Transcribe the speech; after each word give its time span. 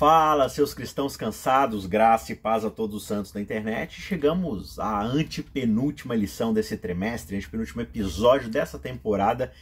Fala, 0.00 0.48
seus 0.48 0.72
cristãos 0.72 1.14
cansados, 1.14 1.84
graça 1.84 2.32
e 2.32 2.34
paz 2.34 2.64
a 2.64 2.70
todos 2.70 2.96
os 2.96 3.06
santos 3.06 3.32
da 3.32 3.38
internet. 3.38 4.00
Chegamos 4.00 4.78
à 4.78 5.02
antepenúltima 5.02 6.14
lição 6.14 6.54
desse 6.54 6.74
trimestre, 6.78 7.36
antepenúltimo 7.36 7.82
episódio 7.82 8.48
dessa 8.48 8.78
temporada 8.78 9.52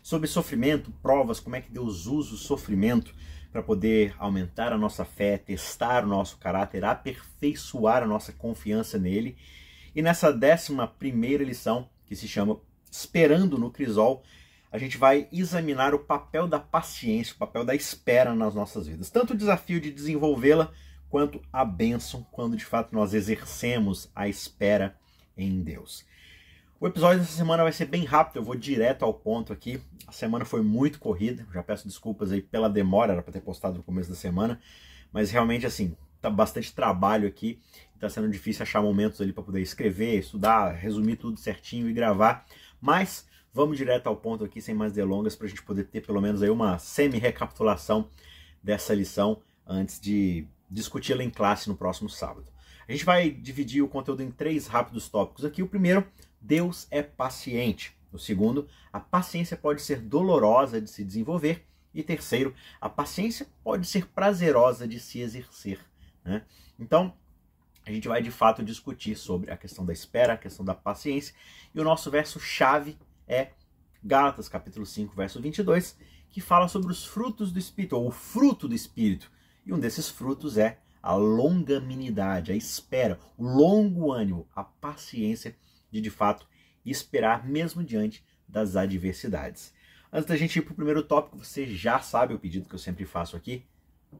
sobre 0.00 0.28
sofrimento, 0.28 0.92
provas, 1.02 1.40
como 1.40 1.56
é 1.56 1.60
que 1.60 1.72
Deus 1.72 2.06
usa 2.06 2.34
o 2.34 2.38
sofrimento 2.38 3.12
para 3.50 3.60
poder 3.60 4.14
aumentar 4.20 4.72
a 4.72 4.78
nossa 4.78 5.04
fé, 5.04 5.36
testar 5.36 6.04
o 6.04 6.08
nosso 6.08 6.38
caráter, 6.38 6.84
aperfeiçoar 6.84 8.04
a 8.04 8.06
nossa 8.06 8.32
confiança 8.32 9.00
nele. 9.00 9.36
E 9.96 10.00
nessa 10.00 10.32
décima 10.32 10.86
primeira 10.86 11.42
lição, 11.42 11.88
que 12.06 12.14
se 12.14 12.28
chama 12.28 12.60
Esperando 12.88 13.58
no 13.58 13.68
Crisol, 13.68 14.22
a 14.70 14.78
gente 14.78 14.98
vai 14.98 15.28
examinar 15.32 15.94
o 15.94 15.98
papel 15.98 16.46
da 16.46 16.58
paciência, 16.58 17.34
o 17.34 17.38
papel 17.38 17.64
da 17.64 17.74
espera 17.74 18.34
nas 18.34 18.54
nossas 18.54 18.86
vidas. 18.86 19.10
Tanto 19.10 19.32
o 19.32 19.36
desafio 19.36 19.80
de 19.80 19.90
desenvolvê-la, 19.90 20.70
quanto 21.08 21.40
a 21.52 21.64
bênção 21.64 22.26
quando 22.30 22.56
de 22.56 22.64
fato 22.64 22.94
nós 22.94 23.14
exercemos 23.14 24.10
a 24.14 24.28
espera 24.28 24.96
em 25.36 25.62
Deus. 25.62 26.04
O 26.80 26.86
episódio 26.86 27.20
dessa 27.20 27.32
semana 27.32 27.62
vai 27.62 27.72
ser 27.72 27.86
bem 27.86 28.04
rápido, 28.04 28.36
eu 28.36 28.44
vou 28.44 28.54
direto 28.54 29.04
ao 29.04 29.12
ponto 29.12 29.52
aqui. 29.52 29.80
A 30.06 30.12
semana 30.12 30.44
foi 30.44 30.62
muito 30.62 31.00
corrida, 31.00 31.46
já 31.52 31.62
peço 31.62 31.88
desculpas 31.88 32.30
aí 32.30 32.40
pela 32.40 32.68
demora, 32.68 33.14
era 33.14 33.22
para 33.22 33.32
ter 33.32 33.40
postado 33.40 33.78
no 33.78 33.82
começo 33.82 34.10
da 34.10 34.14
semana, 34.14 34.60
mas 35.12 35.30
realmente 35.30 35.66
assim, 35.66 35.96
tá 36.20 36.30
bastante 36.30 36.72
trabalho 36.72 37.26
aqui, 37.26 37.58
está 37.94 38.08
sendo 38.08 38.30
difícil 38.30 38.62
achar 38.62 38.80
momentos 38.80 39.20
ali 39.20 39.32
para 39.32 39.42
poder 39.42 39.60
escrever, 39.60 40.18
estudar, 40.18 40.72
resumir 40.72 41.16
tudo 41.16 41.36
certinho 41.38 41.88
e 41.88 41.92
gravar, 41.92 42.46
mas 42.80 43.26
vamos 43.58 43.76
direto 43.76 44.06
ao 44.06 44.14
ponto 44.14 44.44
aqui, 44.44 44.62
sem 44.62 44.72
mais 44.72 44.92
delongas, 44.92 45.34
para 45.34 45.46
a 45.46 45.48
gente 45.48 45.64
poder 45.64 45.82
ter 45.82 46.06
pelo 46.06 46.20
menos 46.20 46.44
aí 46.44 46.48
uma 46.48 46.78
semi-recapitulação 46.78 48.08
dessa 48.62 48.94
lição 48.94 49.42
antes 49.66 49.98
de 49.98 50.46
discuti-la 50.70 51.24
em 51.24 51.30
classe 51.30 51.68
no 51.68 51.74
próximo 51.74 52.08
sábado. 52.08 52.52
A 52.88 52.92
gente 52.92 53.04
vai 53.04 53.28
dividir 53.28 53.82
o 53.82 53.88
conteúdo 53.88 54.22
em 54.22 54.30
três 54.30 54.68
rápidos 54.68 55.08
tópicos 55.08 55.44
aqui. 55.44 55.60
O 55.60 55.66
primeiro, 55.66 56.06
Deus 56.40 56.86
é 56.88 57.02
paciente. 57.02 57.96
O 58.12 58.18
segundo, 58.18 58.68
a 58.92 59.00
paciência 59.00 59.56
pode 59.56 59.82
ser 59.82 60.02
dolorosa 60.02 60.80
de 60.80 60.88
se 60.88 61.02
desenvolver. 61.02 61.66
E 61.92 62.04
terceiro, 62.04 62.54
a 62.80 62.88
paciência 62.88 63.48
pode 63.64 63.88
ser 63.88 64.06
prazerosa 64.06 64.86
de 64.86 65.00
se 65.00 65.18
exercer. 65.18 65.80
Né? 66.24 66.44
Então, 66.78 67.12
a 67.84 67.90
gente 67.90 68.06
vai 68.06 68.22
de 68.22 68.30
fato 68.30 68.62
discutir 68.62 69.16
sobre 69.16 69.50
a 69.50 69.56
questão 69.56 69.84
da 69.84 69.92
espera, 69.92 70.34
a 70.34 70.38
questão 70.38 70.64
da 70.64 70.76
paciência. 70.76 71.34
E 71.74 71.80
o 71.80 71.84
nosso 71.84 72.08
verso-chave 72.08 72.96
é 73.28 73.50
Gálatas 74.02 74.48
capítulo 74.48 74.86
5, 74.86 75.14
verso 75.14 75.40
22, 75.40 75.96
que 76.30 76.40
fala 76.40 76.66
sobre 76.66 76.90
os 76.90 77.04
frutos 77.04 77.52
do 77.52 77.58
Espírito, 77.58 77.96
ou 77.96 78.08
o 78.08 78.10
fruto 78.10 78.66
do 78.66 78.74
Espírito. 78.74 79.30
E 79.66 79.72
um 79.72 79.78
desses 79.78 80.08
frutos 80.08 80.56
é 80.56 80.78
a 81.02 81.14
longanimidade, 81.14 82.52
a 82.52 82.56
espera, 82.56 83.18
o 83.36 83.44
longo 83.44 84.12
ânimo, 84.12 84.48
a 84.54 84.64
paciência 84.64 85.56
de 85.90 86.00
de 86.00 86.10
fato 86.10 86.46
esperar 86.84 87.46
mesmo 87.46 87.84
diante 87.84 88.24
das 88.48 88.76
adversidades. 88.76 89.72
Antes 90.12 90.28
da 90.28 90.36
gente 90.36 90.58
ir 90.58 90.62
para 90.62 90.72
o 90.72 90.76
primeiro 90.76 91.02
tópico, 91.02 91.38
você 91.38 91.66
já 91.66 92.00
sabe 92.00 92.32
o 92.34 92.38
pedido 92.38 92.68
que 92.68 92.74
eu 92.74 92.78
sempre 92.78 93.04
faço 93.04 93.36
aqui. 93.36 93.64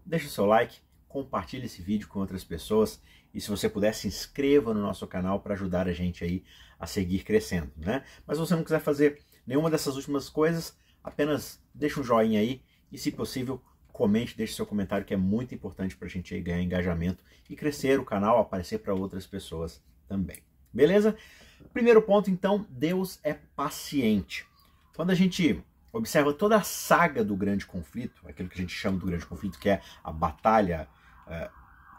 Deixa 0.04 0.26
o 0.26 0.30
seu 0.30 0.44
like, 0.44 0.78
compartilhe 1.08 1.66
esse 1.66 1.82
vídeo 1.82 2.08
com 2.08 2.20
outras 2.20 2.44
pessoas 2.44 3.00
e 3.32 3.40
se 3.40 3.50
você 3.50 3.68
puder, 3.68 3.94
se 3.94 4.06
inscreva 4.06 4.72
no 4.72 4.80
nosso 4.80 5.06
canal 5.06 5.40
para 5.40 5.54
ajudar 5.54 5.88
a 5.88 5.92
gente 5.92 6.24
aí 6.24 6.44
a 6.78 6.86
seguir 6.86 7.24
crescendo, 7.24 7.70
né? 7.76 8.04
Mas 8.26 8.36
se 8.36 8.46
você 8.46 8.54
não 8.54 8.62
quiser 8.62 8.80
fazer 8.80 9.20
nenhuma 9.46 9.70
dessas 9.70 9.96
últimas 9.96 10.28
coisas, 10.28 10.76
apenas 11.02 11.60
deixa 11.74 12.00
um 12.00 12.04
joinha 12.04 12.40
aí 12.40 12.62
e, 12.90 12.98
se 12.98 13.10
possível, 13.10 13.62
comente, 13.92 14.36
deixe 14.36 14.54
seu 14.54 14.66
comentário 14.66 15.04
que 15.04 15.14
é 15.14 15.16
muito 15.16 15.54
importante 15.54 15.96
para 15.96 16.06
a 16.06 16.10
gente 16.10 16.38
ganhar 16.40 16.62
engajamento 16.62 17.22
e 17.48 17.56
crescer 17.56 17.98
o 17.98 18.04
canal, 18.04 18.38
aparecer 18.38 18.78
para 18.78 18.94
outras 18.94 19.26
pessoas 19.26 19.82
também. 20.06 20.38
Beleza? 20.72 21.16
Primeiro 21.72 22.00
ponto, 22.00 22.30
então, 22.30 22.66
Deus 22.70 23.18
é 23.22 23.34
paciente. 23.34 24.47
Quando 24.94 25.10
a 25.10 25.14
gente 25.14 25.62
observa 25.92 26.32
toda 26.32 26.56
a 26.56 26.62
saga 26.62 27.24
do 27.24 27.36
grande 27.36 27.66
conflito, 27.66 28.22
aquilo 28.26 28.48
que 28.48 28.58
a 28.58 28.60
gente 28.60 28.74
chama 28.74 28.98
do 28.98 29.06
grande 29.06 29.26
conflito, 29.26 29.58
que 29.58 29.68
é 29.68 29.80
a 30.02 30.12
batalha 30.12 30.88
é, 31.28 31.50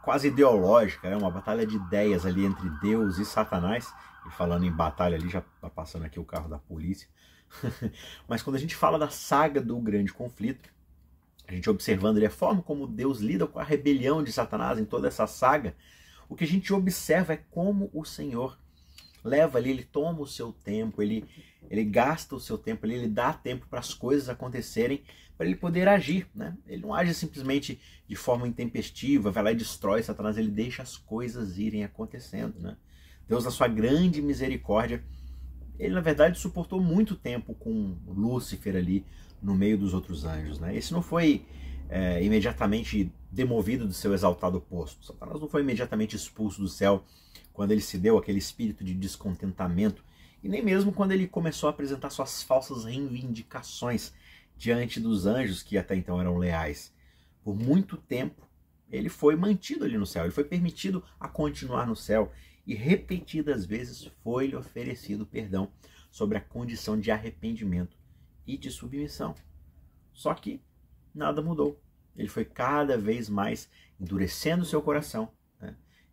quase 0.03 0.27
ideológica, 0.27 1.07
é 1.07 1.15
uma 1.15 1.31
batalha 1.31 1.65
de 1.65 1.75
ideias 1.75 2.25
ali 2.25 2.45
entre 2.45 2.69
Deus 2.81 3.17
e 3.17 3.25
Satanás. 3.25 3.93
E 4.27 4.31
falando 4.31 4.65
em 4.65 4.71
batalha 4.71 5.15
ali, 5.15 5.29
já 5.29 5.39
está 5.39 5.69
passando 5.69 6.05
aqui 6.05 6.19
o 6.19 6.25
carro 6.25 6.49
da 6.49 6.57
polícia. 6.57 7.07
Mas 8.27 8.43
quando 8.43 8.55
a 8.55 8.59
gente 8.59 8.75
fala 8.75 8.99
da 8.99 9.09
saga 9.09 9.61
do 9.61 9.79
grande 9.79 10.13
conflito, 10.13 10.69
a 11.47 11.53
gente 11.53 11.69
observando 11.69 12.17
ali 12.17 12.25
a 12.25 12.31
forma 12.31 12.61
como 12.61 12.85
Deus 12.85 13.19
lida 13.19 13.47
com 13.47 13.59
a 13.59 13.63
rebelião 13.63 14.23
de 14.23 14.31
Satanás 14.31 14.77
em 14.77 14.85
toda 14.85 15.07
essa 15.07 15.25
saga, 15.25 15.75
o 16.27 16.35
que 16.35 16.43
a 16.43 16.47
gente 16.47 16.71
observa 16.71 17.33
é 17.33 17.37
como 17.37 17.89
o 17.91 18.05
Senhor 18.05 18.57
leva 19.23 19.57
ali, 19.57 19.69
ele 19.69 19.83
toma 19.83 20.21
o 20.21 20.27
seu 20.27 20.51
tempo, 20.51 21.01
ele, 21.01 21.25
ele 21.69 21.83
gasta 21.83 22.35
o 22.35 22.39
seu 22.39 22.57
tempo, 22.57 22.85
ele, 22.85 22.95
ele 22.95 23.07
dá 23.07 23.33
tempo 23.33 23.67
para 23.67 23.79
as 23.79 23.93
coisas 23.93 24.29
acontecerem 24.29 25.03
para 25.37 25.47
ele 25.47 25.55
poder 25.55 25.87
agir. 25.87 26.27
Né? 26.35 26.55
Ele 26.67 26.81
não 26.81 26.93
age 26.93 27.13
simplesmente 27.13 27.79
de 28.07 28.15
forma 28.15 28.47
intempestiva, 28.47 29.31
vai 29.31 29.43
lá 29.43 29.51
e 29.51 29.55
destrói 29.55 30.03
Satanás, 30.03 30.37
ele 30.37 30.51
deixa 30.51 30.81
as 30.81 30.97
coisas 30.97 31.57
irem 31.57 31.83
acontecendo. 31.83 32.59
Né? 32.59 32.75
Deus, 33.27 33.45
na 33.45 33.51
sua 33.51 33.67
grande 33.67 34.21
misericórdia, 34.21 35.03
ele 35.77 35.93
na 35.93 36.01
verdade 36.01 36.37
suportou 36.37 36.81
muito 36.81 37.15
tempo 37.15 37.53
com 37.53 37.97
Lúcifer 38.05 38.75
ali 38.75 39.05
no 39.41 39.55
meio 39.55 39.77
dos 39.77 39.93
outros 39.93 40.25
anjos. 40.25 40.59
Né? 40.59 40.75
Esse 40.75 40.91
não 40.91 41.01
foi 41.01 41.45
é, 41.89 42.21
imediatamente 42.23 43.11
demovido 43.31 43.87
do 43.87 43.93
seu 43.93 44.13
exaltado 44.13 44.59
posto. 44.59 45.05
Satanás 45.05 45.39
não 45.39 45.47
foi 45.47 45.61
imediatamente 45.61 46.15
expulso 46.15 46.61
do 46.61 46.67
céu 46.67 47.05
quando 47.59 47.71
ele 47.71 47.81
se 47.81 47.97
deu 47.97 48.17
aquele 48.17 48.37
espírito 48.37 48.85
de 48.85 48.93
descontentamento 48.93 50.01
e 50.41 50.47
nem 50.47 50.63
mesmo 50.63 50.93
quando 50.93 51.11
ele 51.11 51.27
começou 51.27 51.67
a 51.67 51.71
apresentar 51.71 52.09
suas 52.09 52.41
falsas 52.41 52.85
reivindicações 52.85 54.13
diante 54.55 54.97
dos 54.97 55.25
anjos 55.25 55.61
que 55.61 55.77
até 55.77 55.93
então 55.93 56.21
eram 56.21 56.37
leais. 56.37 56.95
Por 57.43 57.57
muito 57.57 57.97
tempo, 57.97 58.47
ele 58.89 59.09
foi 59.09 59.35
mantido 59.35 59.83
ali 59.83 59.97
no 59.97 60.05
céu, 60.05 60.23
ele 60.23 60.31
foi 60.31 60.45
permitido 60.45 61.03
a 61.19 61.27
continuar 61.27 61.85
no 61.85 61.97
céu 61.97 62.31
e 62.65 62.73
repetidas 62.73 63.65
vezes 63.65 64.09
foi-lhe 64.23 64.55
oferecido 64.55 65.25
perdão 65.25 65.69
sobre 66.09 66.37
a 66.37 66.41
condição 66.41 66.97
de 66.97 67.11
arrependimento 67.11 67.97
e 68.47 68.57
de 68.57 68.71
submissão. 68.71 69.35
Só 70.13 70.33
que 70.33 70.61
nada 71.13 71.41
mudou. 71.41 71.77
Ele 72.15 72.29
foi 72.29 72.45
cada 72.45 72.97
vez 72.97 73.27
mais 73.27 73.69
endurecendo 73.99 74.63
seu 74.63 74.81
coração. 74.81 75.29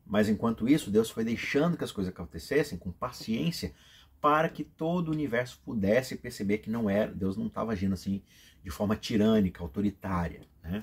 Mas 0.06 0.28
enquanto 0.28 0.68
isso, 0.68 0.90
Deus 0.90 1.10
foi 1.10 1.24
deixando 1.24 1.76
que 1.76 1.84
as 1.84 1.92
coisas 1.92 2.12
acontecessem 2.12 2.78
com 2.78 2.92
paciência, 2.92 3.74
para 4.20 4.48
que 4.48 4.64
todo 4.64 5.08
o 5.08 5.12
universo 5.12 5.60
pudesse 5.64 6.16
perceber 6.16 6.58
que 6.58 6.70
não 6.70 6.88
era, 6.88 7.12
Deus 7.12 7.36
não 7.36 7.46
estava 7.46 7.72
agindo 7.72 7.94
assim 7.94 8.22
de 8.62 8.70
forma 8.70 8.96
tirânica, 8.96 9.62
autoritária. 9.62 10.40
Né? 10.62 10.82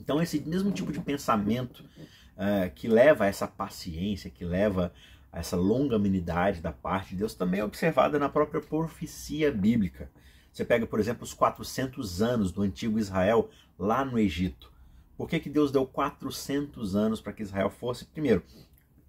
Então 0.00 0.20
esse 0.20 0.40
mesmo 0.40 0.70
tipo 0.70 0.92
de 0.92 1.00
pensamento 1.00 1.80
uh, 1.80 2.70
que 2.74 2.86
leva 2.86 3.24
a 3.24 3.26
essa 3.26 3.48
paciência, 3.48 4.30
que 4.30 4.44
leva 4.44 4.92
a 5.32 5.40
essa 5.40 5.56
longanimidade 5.56 6.60
da 6.60 6.72
parte 6.72 7.10
de 7.10 7.16
Deus, 7.16 7.34
também 7.34 7.60
é 7.60 7.64
observada 7.64 8.18
na 8.18 8.28
própria 8.28 8.60
profecia 8.60 9.50
bíblica. 9.50 10.10
Você 10.52 10.64
pega, 10.64 10.86
por 10.86 11.00
exemplo, 11.00 11.24
os 11.24 11.34
400 11.34 12.22
anos 12.22 12.52
do 12.52 12.62
antigo 12.62 12.98
Israel 12.98 13.50
lá 13.76 14.04
no 14.04 14.18
Egito. 14.18 14.72
Por 15.16 15.28
que, 15.28 15.38
que 15.38 15.48
Deus 15.48 15.70
deu 15.70 15.86
400 15.86 16.96
anos 16.96 17.20
para 17.20 17.32
que 17.32 17.42
Israel 17.42 17.70
fosse, 17.70 18.04
primeiro, 18.04 18.42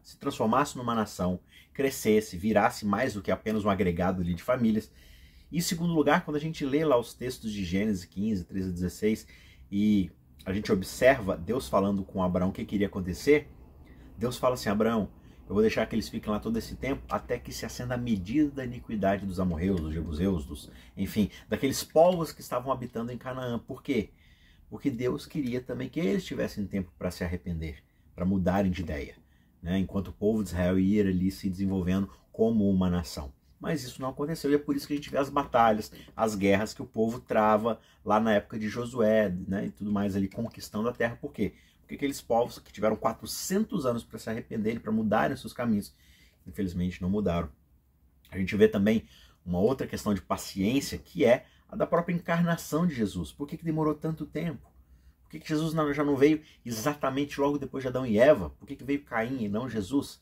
se 0.05 0.17
transformasse 0.17 0.77
numa 0.77 0.93
nação, 0.93 1.39
crescesse, 1.73 2.38
virasse 2.38 2.85
mais 2.85 3.16
do 3.16 3.21
que 3.23 3.31
apenas 3.31 3.66
um 3.66 3.69
agregado 3.69 4.23
de 4.23 4.41
famílias. 4.41 4.91
E 5.51 5.57
em 5.57 5.61
segundo 5.61 5.93
lugar, 5.93 6.23
quando 6.23 6.38
a 6.38 6.39
gente 6.39 6.63
lê 6.63 6.85
lá 6.85 6.97
os 6.97 7.13
textos 7.13 7.51
de 7.51 7.66
Gênesis 7.66 8.05
15, 8.05 8.45
13 8.45 8.69
a 8.69 8.71
16 8.71 9.27
e 9.71 10.11
a 10.45 10.53
gente 10.53 10.71
observa 10.71 11.35
Deus 11.35 11.67
falando 11.67 12.03
com 12.03 12.22
Abraão 12.22 12.49
o 12.49 12.53
que 12.53 12.63
queria 12.66 12.85
acontecer, 12.85 13.49
Deus 14.16 14.37
fala 14.37 14.53
assim: 14.53 14.69
Abraão, 14.69 15.09
eu 15.47 15.53
vou 15.53 15.61
deixar 15.61 15.85
que 15.87 15.96
eles 15.96 16.07
fiquem 16.07 16.31
lá 16.31 16.40
todo 16.40 16.57
esse 16.57 16.75
tempo 16.75 17.03
até 17.09 17.40
que 17.40 17.52
se 17.52 17.66
acenda 17.66 17.96
a 17.96 17.97
medida 17.97 18.52
da 18.52 18.66
iniquidade 18.66 19.25
dos 19.25 19.40
amorreus, 19.40 19.81
dos 19.81 19.93
jebuseus, 19.93 20.46
dos, 20.46 20.72
enfim, 20.96 21.31
daqueles 21.49 21.84
povos 21.84 22.31
que 22.31 22.41
estavam 22.41 22.72
habitando 22.72 23.11
em 23.11 23.17
Canaã. 23.17 23.57
Por 23.57 23.81
quê? 23.81 24.11
Porque 24.75 24.91
Deus 24.91 25.25
queria 25.25 25.61
também 25.61 25.87
que 25.87 26.01
eles 26.01 26.25
tivessem 26.25 26.67
tempo 26.67 26.91
para 26.97 27.09
se 27.09 27.23
arrepender, 27.23 27.81
para 28.13 28.25
mudarem 28.25 28.69
de 28.69 28.81
ideia 28.81 29.16
né, 29.66 29.79
enquanto 29.79 30.09
o 30.09 30.13
povo 30.13 30.43
de 30.43 30.49
Israel 30.49 30.77
ia 30.77 31.01
ali 31.01 31.31
se 31.31 31.49
desenvolvendo 31.49 32.07
como 32.29 32.69
uma 32.69 32.87
nação. 32.87 33.33
Mas 33.57 33.83
isso 33.83 34.01
não 34.01 34.09
aconteceu 34.09 34.51
e 34.51 34.55
é 34.55 34.59
por 34.59 34.75
isso 34.75 34.85
que 34.85 34.93
a 34.93 34.95
gente 34.95 35.09
vê 35.09 35.17
as 35.17 35.29
batalhas, 35.29 35.91
as 36.13 36.35
guerras 36.35 36.73
que 36.73 36.81
o 36.81 36.85
povo 36.85 37.22
trava 37.22 37.79
lá 38.03 38.19
na 38.19 38.33
época 38.33 38.59
de 38.59 38.67
Josué 38.67 39.33
né, 39.47 39.67
e 39.67 39.72
tudo 39.72 39.91
mais 39.91 40.13
ali, 40.13 40.27
conquistando 40.27 40.89
a 40.89 40.93
terra. 40.93 41.17
Por 41.19 41.31
quê? 41.31 41.53
Porque 41.79 41.95
aqueles 41.95 42.21
povos 42.21 42.59
que 42.59 42.71
tiveram 42.71 42.97
400 42.97 43.85
anos 43.85 44.03
para 44.03 44.19
se 44.19 44.29
arrependerem, 44.29 44.79
para 44.79 44.91
mudarem 44.91 45.37
seus 45.37 45.53
caminhos, 45.53 45.95
infelizmente 46.45 47.01
não 47.01 47.09
mudaram. 47.09 47.49
A 48.29 48.37
gente 48.37 48.55
vê 48.57 48.67
também 48.67 49.05
uma 49.45 49.59
outra 49.59 49.87
questão 49.87 50.13
de 50.13 50.21
paciência 50.21 50.99
que 50.99 51.23
é 51.23 51.45
a 51.70 51.76
da 51.76 51.88
própria 51.88 52.14
encarnação 52.14 52.85
de 52.85 52.96
Jesus. 52.96 53.32
Por 53.32 53.47
que, 53.47 53.58
que 53.58 53.66
demorou 53.66 53.94
tanto 53.94 54.26
tempo? 54.26 54.72
Por 55.23 55.32
que, 55.32 55.40
que 55.40 55.50
Jesus 55.50 55.73
já 55.96 56.03
não 56.03 56.16
veio 56.16 56.41
exatamente 56.66 57.40
logo 57.40 57.58
depois 57.58 57.84
de 57.84 57.88
Adão 57.88 58.06
e 58.06 58.17
Eva? 58.17 58.52
Por 58.52 58.67
que, 58.67 58.76
que 58.76 58.84
veio 58.84 59.03
Caim 59.03 59.44
e 59.44 59.50
não 59.50 59.70
Jesus? 59.70 60.20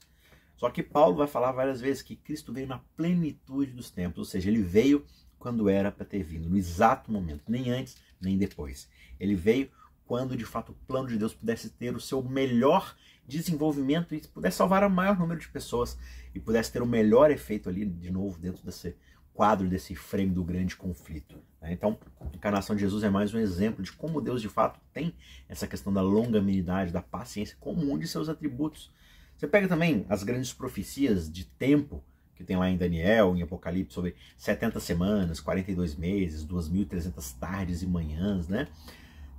Só 0.56 0.70
que 0.70 0.82
Paulo 0.82 1.18
vai 1.18 1.28
falar 1.28 1.52
várias 1.52 1.82
vezes 1.82 2.02
que 2.02 2.16
Cristo 2.16 2.54
veio 2.54 2.68
na 2.68 2.80
plenitude 2.96 3.72
dos 3.72 3.92
tempos, 3.92 4.20
ou 4.20 4.26
seja, 4.26 4.50
ele 4.50 4.62
veio 4.62 5.06
quando 5.38 5.68
era 5.68 5.92
para 5.92 6.06
ter 6.06 6.24
vindo, 6.24 6.50
no 6.50 6.56
exato 6.56 7.12
momento, 7.12 7.44
nem 7.50 7.70
antes 7.70 7.98
nem 8.22 8.38
depois. 8.38 8.90
Ele 9.20 9.36
veio 9.36 9.70
quando 10.06 10.38
de 10.38 10.46
fato 10.46 10.72
o 10.72 10.76
plano 10.88 11.10
de 11.10 11.18
Deus 11.18 11.34
pudesse 11.34 11.70
ter 11.70 11.96
o 11.96 12.00
seu 12.00 12.24
melhor 12.24 12.96
desenvolvimento 13.28 14.14
e 14.14 14.22
pudesse 14.28 14.58
salvar 14.58 14.84
o 14.84 14.90
maior 14.90 15.18
número 15.18 15.40
de 15.40 15.48
pessoas 15.48 15.98
e 16.34 16.40
pudesse 16.40 16.72
ter 16.72 16.82
o 16.82 16.86
melhor 16.86 17.32
efeito 17.32 17.70
ali, 17.70 17.86
de 17.86 18.12
novo, 18.12 18.40
dentro 18.40 18.64
desse 18.64 18.96
quadro, 19.34 19.68
desse 19.68 19.96
frame 19.96 20.32
do 20.32 20.44
grande 20.44 20.76
conflito. 20.76 21.36
Né? 21.62 21.74
Então, 21.74 21.98
a 22.22 22.36
encarnação 22.36 22.76
de 22.76 22.82
Jesus 22.82 23.04
é 23.04 23.10
mais 23.10 23.34
um 23.34 23.40
exemplo 23.40 23.84
de 23.84 23.92
como 23.92 24.22
Deus 24.22 24.42
de 24.42 24.50
fato 24.50 24.80
tem 24.94 25.14
essa 25.50 25.68
questão 25.68 25.92
da 25.92 26.02
longanimidade, 26.02 26.92
da 26.92 27.02
paciência 27.02 27.58
comum 27.60 27.98
de 27.98 28.08
seus 28.08 28.30
atributos. 28.30 28.92
Você 29.38 29.48
pega 29.48 29.68
também 29.68 30.06
as 30.10 30.24
grandes 30.24 30.54
profecias 30.54 31.32
de 31.32 31.46
tempo 31.46 32.04
que 32.36 32.44
tem 32.44 32.58
lá 32.58 32.70
em 32.70 32.78
Daniel, 32.78 33.36
em 33.36 33.42
Apocalipse, 33.42 33.94
sobre 33.94 34.16
70 34.38 34.80
semanas, 34.80 35.40
42 35.40 35.96
meses, 35.96 36.46
2.300 36.46 37.40
tardes 37.40 37.82
e 37.82 37.88
manhãs, 37.88 38.48
né? 38.48 38.68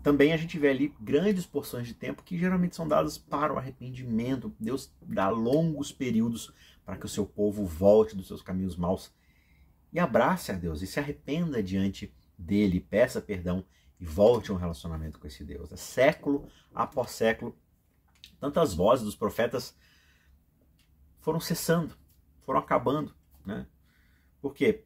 Também 0.04 0.34
a 0.34 0.36
gente 0.36 0.58
vê 0.58 0.68
ali 0.68 0.94
grandes 1.00 1.46
porções 1.46 1.86
de 1.86 1.94
tempo 1.94 2.22
que 2.22 2.36
geralmente 2.36 2.76
são 2.76 2.86
dadas 2.86 3.16
para 3.16 3.54
o 3.54 3.56
arrependimento. 3.56 4.54
Deus 4.60 4.94
dá 5.00 5.30
longos 5.30 5.90
períodos 5.90 6.52
para 6.84 6.98
que 6.98 7.06
o 7.06 7.08
seu 7.08 7.24
povo 7.24 7.64
volte 7.64 8.14
dos 8.14 8.26
seus 8.26 8.42
caminhos 8.42 8.76
maus 8.76 9.10
e 9.90 9.98
abrace 9.98 10.52
a 10.52 10.56
Deus 10.56 10.82
e 10.82 10.86
se 10.86 11.00
arrependa 11.00 11.62
diante 11.62 12.14
dele, 12.36 12.80
peça 12.80 13.18
perdão 13.18 13.64
e 13.98 14.04
volte 14.04 14.50
a 14.50 14.54
um 14.54 14.58
relacionamento 14.58 15.18
com 15.18 15.26
esse 15.26 15.42
Deus. 15.42 15.72
É 15.72 15.76
século 15.76 16.50
após 16.74 17.12
século, 17.12 17.56
tantas 18.38 18.74
vozes 18.74 19.06
dos 19.06 19.16
profetas 19.16 19.74
foram 21.18 21.40
cessando, 21.40 21.96
foram 22.42 22.60
acabando. 22.60 23.16
Né? 23.42 23.66
Por 24.42 24.52
quê? 24.52 24.84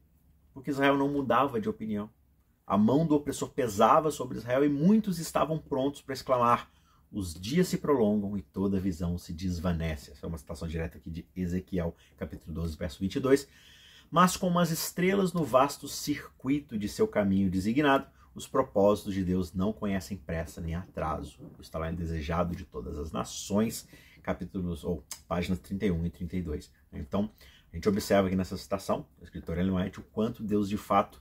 Porque 0.55 0.71
Israel 0.71 0.97
não 0.97 1.09
mudava 1.09 1.61
de 1.61 1.69
opinião. 1.69 2.09
A 2.69 2.77
mão 2.77 3.07
do 3.07 3.15
opressor 3.15 3.49
pesava 3.49 4.11
sobre 4.11 4.37
Israel 4.37 4.63
e 4.63 4.69
muitos 4.69 5.19
estavam 5.19 5.59
prontos 5.59 6.03
para 6.03 6.13
exclamar: 6.13 6.71
os 7.11 7.33
dias 7.33 7.67
se 7.67 7.79
prolongam 7.79 8.37
e 8.37 8.43
toda 8.43 8.79
visão 8.79 9.17
se 9.17 9.33
desvanece. 9.33 10.11
Essa 10.11 10.27
é 10.27 10.29
uma 10.29 10.37
citação 10.37 10.69
direta 10.69 10.99
aqui 10.99 11.11
de 11.11 11.27
Ezequiel, 11.35 11.97
capítulo 12.19 12.53
12, 12.53 12.77
verso 12.77 13.01
22. 13.01 13.49
Mas 14.11 14.37
como 14.37 14.59
as 14.59 14.71
estrelas 14.71 15.33
no 15.33 15.45
vasto 15.45 15.89
circuito 15.89 16.79
de 16.79 16.91
seu 16.91 17.09
caminho 17.09 17.51
designado, 17.51 18.07
os 18.35 18.47
propósitos 18.47 19.15
de 19.15 19.25
Deus 19.25 19.55
não 19.55 19.73
conhecem 19.73 20.19
pressa 20.19 20.61
nem 20.61 20.75
atraso. 20.75 21.39
Lá 21.73 21.91
em 21.91 21.95
Desejado 21.95 22.55
de 22.55 22.67
Todas 22.67 22.99
as 22.99 23.11
Nações, 23.11 23.89
capítulos 24.23 24.85
ou 24.85 25.03
páginas 25.27 25.59
31 25.61 26.05
e 26.05 26.11
32. 26.11 26.71
Então, 26.93 27.31
a 27.73 27.77
gente 27.77 27.89
observa 27.89 28.29
aqui 28.29 28.37
nessa 28.37 28.59
citação, 28.59 29.07
do 29.19 29.25
escritor 29.25 29.57
Ellen 29.57 29.75
White, 29.75 30.01
o 30.01 30.03
quanto 30.03 30.43
Deus 30.43 30.69
de 30.69 30.77
fato 30.77 31.19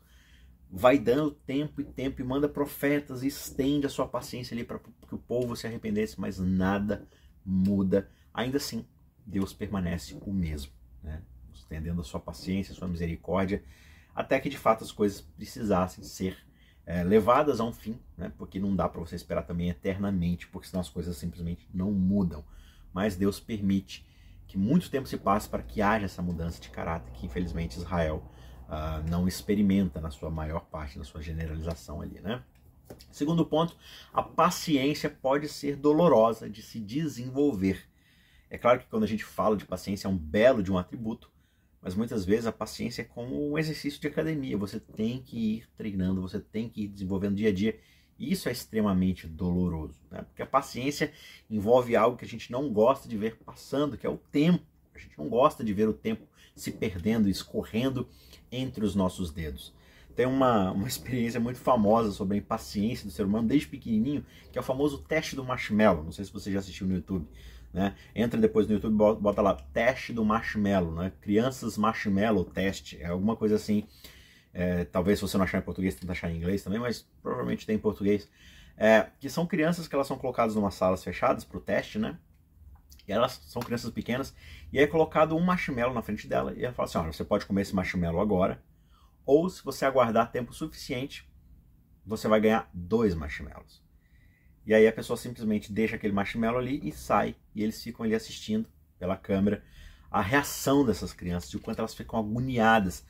vai 0.69 1.00
dando 1.00 1.31
tempo 1.31 1.81
e 1.81 1.84
tempo 1.84 2.22
e 2.22 2.24
manda 2.24 2.50
profetas 2.50 3.24
e 3.24 3.28
estende 3.28 3.86
a 3.86 3.90
sua 3.90 4.08
paciência 4.08 4.54
ali 4.54 4.64
para 4.64 4.80
que 4.80 5.16
o 5.16 5.18
povo 5.18 5.56
se 5.56 5.66
arrependesse, 5.66 6.19
mas 6.19 6.40
nada 6.40 7.08
muda. 7.46 8.10
Ainda 8.34 8.58
assim, 8.58 8.86
Deus 9.25 9.54
permanece 9.54 10.18
o 10.22 10.34
mesmo, 10.34 10.72
né? 11.04 11.22
estendendo 11.54 12.02
a 12.02 12.04
sua 12.04 12.19
paciência, 12.19 12.74
a 12.74 12.75
sua 12.75 12.88
misericórdia, 12.88 13.64
até 14.14 14.40
que 14.40 14.50
de 14.50 14.58
fato 14.58 14.84
as 14.84 14.92
coisas 14.92 15.22
precisassem 15.22 16.04
ser 16.04 16.38
é, 16.86 17.04
levadas 17.04 17.60
a 17.60 17.63
um 17.63 17.74
fim, 17.74 18.00
né? 18.18 18.31
porque 18.38 18.60
não 18.60 18.75
dá 18.75 18.88
para 18.88 19.02
você 19.02 19.16
esperar 19.16 19.44
também 19.44 19.70
eternamente, 19.70 20.48
porque 20.48 20.68
senão 20.68 20.81
as 20.81 20.90
coisas 20.90 21.18
simplesmente 21.18 21.68
não 21.74 21.92
mudam 21.92 22.44
mas 22.98 23.16
Deus 23.16 23.40
permite 23.40 24.04
que 24.48 24.58
muito 24.58 24.90
tempo 24.90 25.08
se 25.08 25.18
passe 25.18 25.48
para 25.48 25.62
que 25.62 25.84
haja 25.84 26.06
essa 26.06 26.20
mudança 26.20 26.60
de 26.60 26.70
caráter 26.70 27.12
que 27.13 27.28
infelizmente 27.28 27.78
Israel 27.78 28.24
uh, 28.68 29.10
não 29.10 29.28
experimenta 29.28 30.00
na 30.00 30.12
sua 30.12 30.30
maior 30.30 30.62
parte, 30.66 30.98
na 30.98 31.04
sua 31.04 31.22
generalização 31.22 32.02
ali, 32.02 32.19
né? 32.19 32.44
Segundo 33.12 33.46
ponto, 33.46 33.75
a 34.14 34.24
paciência 34.24 35.10
pode 35.10 35.50
ser 35.50 35.75
dolorosa 35.75 36.50
de 36.50 36.62
se 36.62 36.80
desenvolver. 36.80 37.86
É 38.50 38.58
claro 38.58 38.80
que 38.80 38.86
quando 38.86 39.04
a 39.04 39.08
gente 39.08 39.25
fala 39.25 39.58
de 39.58 39.66
paciência 39.66 40.08
é 40.08 40.10
um 40.10 40.18
belo 40.18 40.64
de 40.64 40.72
um 40.72 40.78
atributo, 40.78 41.30
mas 41.81 41.96
muitas 41.96 42.25
vezes 42.25 42.46
a 42.46 42.52
paciência 42.52 43.02
é 43.02 43.06
como 43.06 43.52
um 43.52 43.58
exercício 43.58 44.00
de 44.00 44.08
academia. 44.08 44.58
Você 44.58 44.80
tem 44.80 45.22
que 45.22 45.58
ir 45.58 45.70
treinando, 45.75 46.22
você 46.22 46.40
tem 46.40 46.70
que 46.70 46.84
ir 46.84 46.88
desenvolvendo 46.88 47.36
dia 47.36 47.50
a 47.50 47.54
dia 47.54 47.78
e 48.18 48.31
isso 48.31 48.50
é 48.50 48.52
extremamente 48.52 49.28
doloroso, 49.28 50.00
né? 50.10 50.24
porque 50.24 50.42
a 50.42 50.46
paciência 50.46 51.12
envolve 51.50 51.96
algo 51.96 52.18
que 52.18 52.25
a 52.25 52.28
gente 52.28 52.52
não 52.52 52.72
gosta 52.72 53.08
de 53.08 53.16
ver 53.16 53.38
passando, 53.38 53.98
que 53.98 54.08
é 54.08 54.10
o 54.10 54.18
tempo. 54.18 54.66
A 54.96 54.98
gente 54.98 55.16
não 55.18 55.30
gosta 55.30 55.63
de 55.63 55.72
ver 55.74 55.88
o 55.88 55.94
tempo 55.94 56.28
se 56.59 56.71
perdendo, 56.71 57.30
escorrendo 57.30 58.07
entre 58.51 58.83
os 58.83 58.95
nossos 58.95 59.31
dedos. 59.31 59.74
Tem 60.15 60.25
uma, 60.25 60.71
uma 60.71 60.88
experiência 60.89 61.39
muito 61.39 61.59
famosa 61.59 62.12
sobre 62.12 62.36
a 62.36 62.39
impaciência 62.39 63.06
do 63.06 63.12
ser 63.12 63.25
humano 63.25 63.48
desde 63.48 63.68
pequenininho, 63.68 64.25
que 64.51 64.57
é 64.57 64.62
o 64.62 64.63
famoso 64.63 65.00
teste 65.00 65.36
do 65.36 65.44
marshmallow. 65.44 66.04
Não 66.04 66.12
sei 66.12 66.25
se 66.25 66.33
você 66.33 66.51
já 66.51 66.59
assistiu 66.59 66.88
no 66.88 66.95
YouTube. 66.95 67.27
Né? 67.74 67.95
Entra 68.15 68.39
depois 68.39 68.68
no 68.68 68.74
YouTube, 68.74 68.95
bota 68.95 69.42
lá 69.42 69.54
teste 69.54 70.12
do 70.12 70.24
marshmallow, 70.25 70.95
né? 70.95 71.12
Crianças 71.21 71.77
marshmallow 71.77 72.45
teste, 72.45 72.98
é 73.00 73.07
alguma 73.07 73.36
coisa 73.36 73.56
assim 73.56 73.83
é, 74.57 74.86
talvez 74.86 75.19
se 75.19 75.21
você 75.21 75.38
não 75.38 75.44
achar 75.44 75.60
em 75.60 75.62
português, 75.62 75.94
tenta 75.94 76.12
achar 76.13 76.31
em 76.31 76.38
inglês 76.38 76.63
também, 76.63 76.80
mas 76.80 77.07
provavelmente 77.21 77.63
tem 77.63 77.75
em 77.75 77.80
português. 77.80 78.27
É, 78.75 79.06
que 79.19 79.30
são 79.30 79.45
crianças 79.45 79.88
que 79.88 79.94
elas 79.94 80.07
são 80.07 80.18
colocadas 80.18 80.56
em 80.56 80.60
umas 80.60 80.74
salas 80.74 81.03
fechadas 81.03 81.44
para 81.44 81.57
o 81.60 81.62
teste, 81.62 82.00
né? 82.00 82.18
E 83.07 83.13
elas 83.13 83.42
são 83.45 83.62
crianças 83.62 83.92
pequenas, 83.92 84.36
e 84.71 84.77
aí 84.77 84.83
é 84.83 84.88
colocado 84.88 85.36
um 85.36 85.39
marshmallow 85.39 85.94
na 85.94 86.01
frente 86.01 86.27
dela, 86.27 86.54
e 86.56 86.65
ela 86.65 86.74
fala 86.74 86.88
assim: 86.88 86.98
olha, 86.98 87.13
você 87.13 87.24
pode 87.24 87.45
comer 87.45 87.62
esse 87.62 87.75
marshmallow 87.75 88.19
agora, 88.19 88.62
ou 89.25 89.50
se 89.50 89.63
você 89.63 89.86
aguardar 89.86 90.31
tempo 90.31 90.54
suficiente, 90.54 91.30
você 92.06 92.27
vai 92.27 92.42
ganhar 92.42 92.69
dois 92.74 93.15
marshmallows. 93.15 93.81
E 94.65 94.74
aí 94.74 94.86
a 94.86 94.92
pessoa 94.92 95.15
simplesmente 95.15 95.71
deixa 95.71 95.95
aquele 95.95 96.13
marshmallow 96.13 96.59
ali 96.59 96.81
e 96.83 96.92
sai, 96.92 97.36
e 97.56 97.63
eles 97.63 97.81
ficam 97.81 98.06
ali 98.06 98.13
assistindo 98.13 98.68
pela 99.00 99.15
câmera 99.15 99.63
a 100.12 100.21
reação 100.21 100.86
dessas 100.86 101.13
crianças, 101.13 101.50
de 101.50 101.60
quanto 101.60 101.80
elas 101.80 101.94
ficam 101.94 102.19
agoniadas 102.19 103.06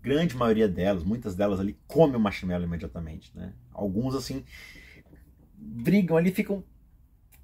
grande 0.00 0.36
maioria 0.36 0.68
delas, 0.68 1.04
muitas 1.04 1.34
delas 1.34 1.60
ali, 1.60 1.78
comem 1.86 2.16
o 2.16 2.20
marshmallow 2.20 2.66
imediatamente, 2.66 3.36
né? 3.36 3.52
Alguns, 3.72 4.14
assim, 4.14 4.44
brigam 5.54 6.16
ali, 6.16 6.32
ficam 6.32 6.64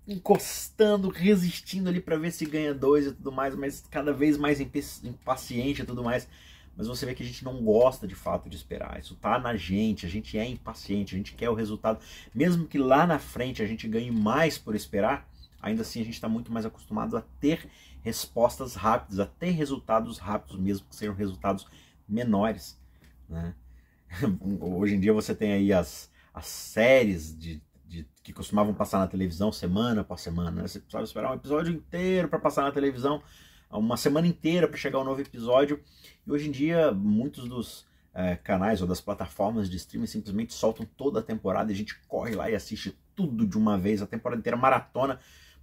encostando, 0.09 1.11
resistindo 1.11 1.89
ali 1.89 2.01
para 2.01 2.17
ver 2.17 2.33
se 2.33 2.47
ganha 2.47 2.73
dois 2.73 3.07
e 3.07 3.13
tudo 3.13 3.31
mais, 3.31 3.55
mas 3.55 3.85
cada 3.91 4.11
vez 4.11 4.39
mais 4.39 4.59
impaciente 4.59 5.83
e 5.83 5.85
tudo 5.85 6.03
mais. 6.03 6.27
Mas 6.75 6.87
você 6.87 7.05
vê 7.05 7.15
que 7.15 7.23
a 7.23 7.27
gente 7.27 7.45
não 7.45 7.63
gosta 7.63 8.07
de 8.07 8.15
fato 8.15 8.49
de 8.49 8.57
esperar. 8.57 8.99
Isso 8.99 9.15
tá 9.17 9.39
na 9.39 9.55
gente, 9.55 10.07
a 10.07 10.09
gente 10.09 10.39
é 10.39 10.49
impaciente, 10.49 11.15
a 11.15 11.19
gente 11.19 11.35
quer 11.35 11.51
o 11.51 11.55
resultado. 11.55 12.01
Mesmo 12.35 12.67
que 12.67 12.79
lá 12.79 13.07
na 13.07 13.19
frente 13.19 13.63
a 13.63 13.67
gente 13.67 13.87
ganhe 13.87 14.11
mais 14.11 14.57
por 14.57 14.75
esperar, 14.75 15.29
ainda 15.61 15.83
assim 15.83 16.01
a 16.01 16.05
gente 16.05 16.15
está 16.15 16.29
muito 16.29 16.51
mais 16.51 16.65
acostumado 16.65 17.17
a 17.17 17.21
ter 17.41 17.69
respostas 18.03 18.77
rápidas, 18.77 19.19
a 19.19 19.27
ter 19.27 19.51
resultados 19.51 20.19
rápidos, 20.19 20.59
mesmo 20.59 20.87
que 20.89 20.97
sejam 20.97 21.15
resultados 21.15 21.67
menores. 22.09 22.81
Né? 23.29 23.55
Hoje 24.61 24.95
em 24.95 25.01
dia 25.01 25.13
você 25.13 25.35
tem 25.35 25.53
aí 25.53 25.73
as, 25.73 26.11
as 26.33 26.47
séries 26.47 27.37
de, 27.37 27.61
de, 27.89 28.07
que 28.23 28.33
costumavam 28.33 28.75
passar 28.75 28.99
na 28.99 29.07
televisão 29.07 29.51
semana 29.51 30.03
após 30.03 30.21
semana. 30.21 30.51
Né? 30.51 30.63
Você 30.63 30.79
precisava 30.79 31.05
esperar 31.05 31.33
um 31.33 31.35
episódio 31.35 31.73
inteiro 31.73 32.29
para 32.29 32.39
passar 32.39 32.63
na 32.63 32.71
televisão, 32.71 33.23
uma 33.71 33.97
semana 33.97 34.27
inteira 34.27 34.69
para 34.69 34.77
chegar 34.77 35.01
um 35.01 35.05
novo 35.05 35.21
episódio. 35.21 35.81
E 36.27 36.31
hoje 36.31 36.49
em 36.49 36.53
dia, 36.53 36.93
muitos 36.93 37.49
dos 37.49 37.87
é, 38.15 38.37
canais 38.37 38.81
ou 38.83 38.87
das 38.87 39.01
plataformas 39.01 39.69
de 39.69 39.77
streaming 39.77 40.07
simplesmente 40.07 40.53
soltam 40.53 40.87
toda 40.97 41.21
a 41.21 41.23
temporada 41.23 41.73
e 41.73 41.75
a 41.75 41.77
gente 41.77 41.99
corre 42.07 42.35
lá 42.35 42.51
e 42.51 42.55
assiste 42.55 42.97
tudo 43.17 43.47
de 43.47 43.57
uma 43.57 43.77
vez, 43.77 44.01
a 44.03 44.07
temporada 44.07 44.39
inteira, 44.39 44.57
maratona 44.57 45.19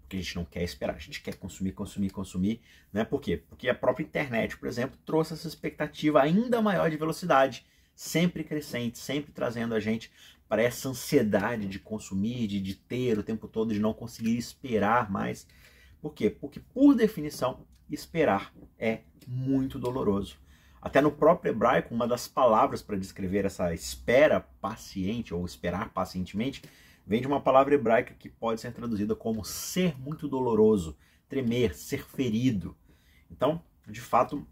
porque 0.06 0.18
a 0.18 0.20
gente 0.20 0.36
não 0.36 0.46
quer 0.46 0.64
esperar, 0.64 0.96
a 0.96 1.00
gente 1.00 1.22
quer 1.22 1.36
consumir, 1.36 1.72
consumir, 1.72 2.12
consumir, 2.12 2.62
né? 2.94 3.04
Por 3.04 3.20
quê? 3.20 3.42
Porque 3.50 3.68
a 3.68 3.74
própria 3.74 4.04
internet, 4.04 4.56
por 4.58 4.68
exemplo, 4.68 4.98
trouxe 5.04 5.34
essa 5.34 5.48
expectativa 5.48 6.22
ainda 6.22 6.62
maior 6.62 6.90
de 6.90 6.98
velocidade, 6.98 7.66
sempre 7.96 8.44
crescente, 8.44 9.00
sempre 9.00 9.32
trazendo 9.32 9.74
a 9.74 9.80
gente 9.80 10.12
para 10.48 10.62
essa 10.62 10.90
ansiedade 10.90 11.68
de 11.68 11.80
consumir, 11.80 12.48
de, 12.48 12.62
de 12.62 12.76
ter 12.76 13.18
o 13.18 13.24
tempo 13.24 13.48
todo, 13.48 13.74
de 13.74 13.80
não 13.80 13.94
conseguir 13.94 14.38
esperar 14.38 15.12
mais. 15.12 15.48
Por 16.02 16.14
quê? 16.14 16.30
Porque, 16.30 16.60
por 16.60 16.94
definição, 16.94 17.66
esperar 17.90 18.54
é 18.78 19.02
muito 19.28 19.80
doloroso. 19.80 20.38
Até 20.82 21.02
no 21.02 21.12
próprio 21.12 21.50
hebraico, 21.50 21.96
uma 21.96 22.08
das 22.08 22.28
palavras 22.28 22.84
para 22.84 22.96
descrever 22.96 23.44
essa 23.44 23.74
espera 23.74 24.40
paciente 24.40 25.34
ou 25.34 25.44
esperar 25.44 25.92
pacientemente 25.92 26.62
vem 27.08 27.22
de 27.22 27.28
uma 27.28 27.42
palavra 27.42 27.74
hebraica 27.74 28.14
que 28.14 28.30
pode 28.30 28.62
ser 28.62 28.72
traduzida 28.72 29.16
como 29.16 29.44
ser 29.44 30.00
muito 30.00 30.28
doloroso, 30.28 30.96
tremer, 31.28 31.74
ser 31.74 32.06
ferido. 32.06 32.78
Então, 33.32 33.64
de 33.88 34.00
fato, 34.00 34.46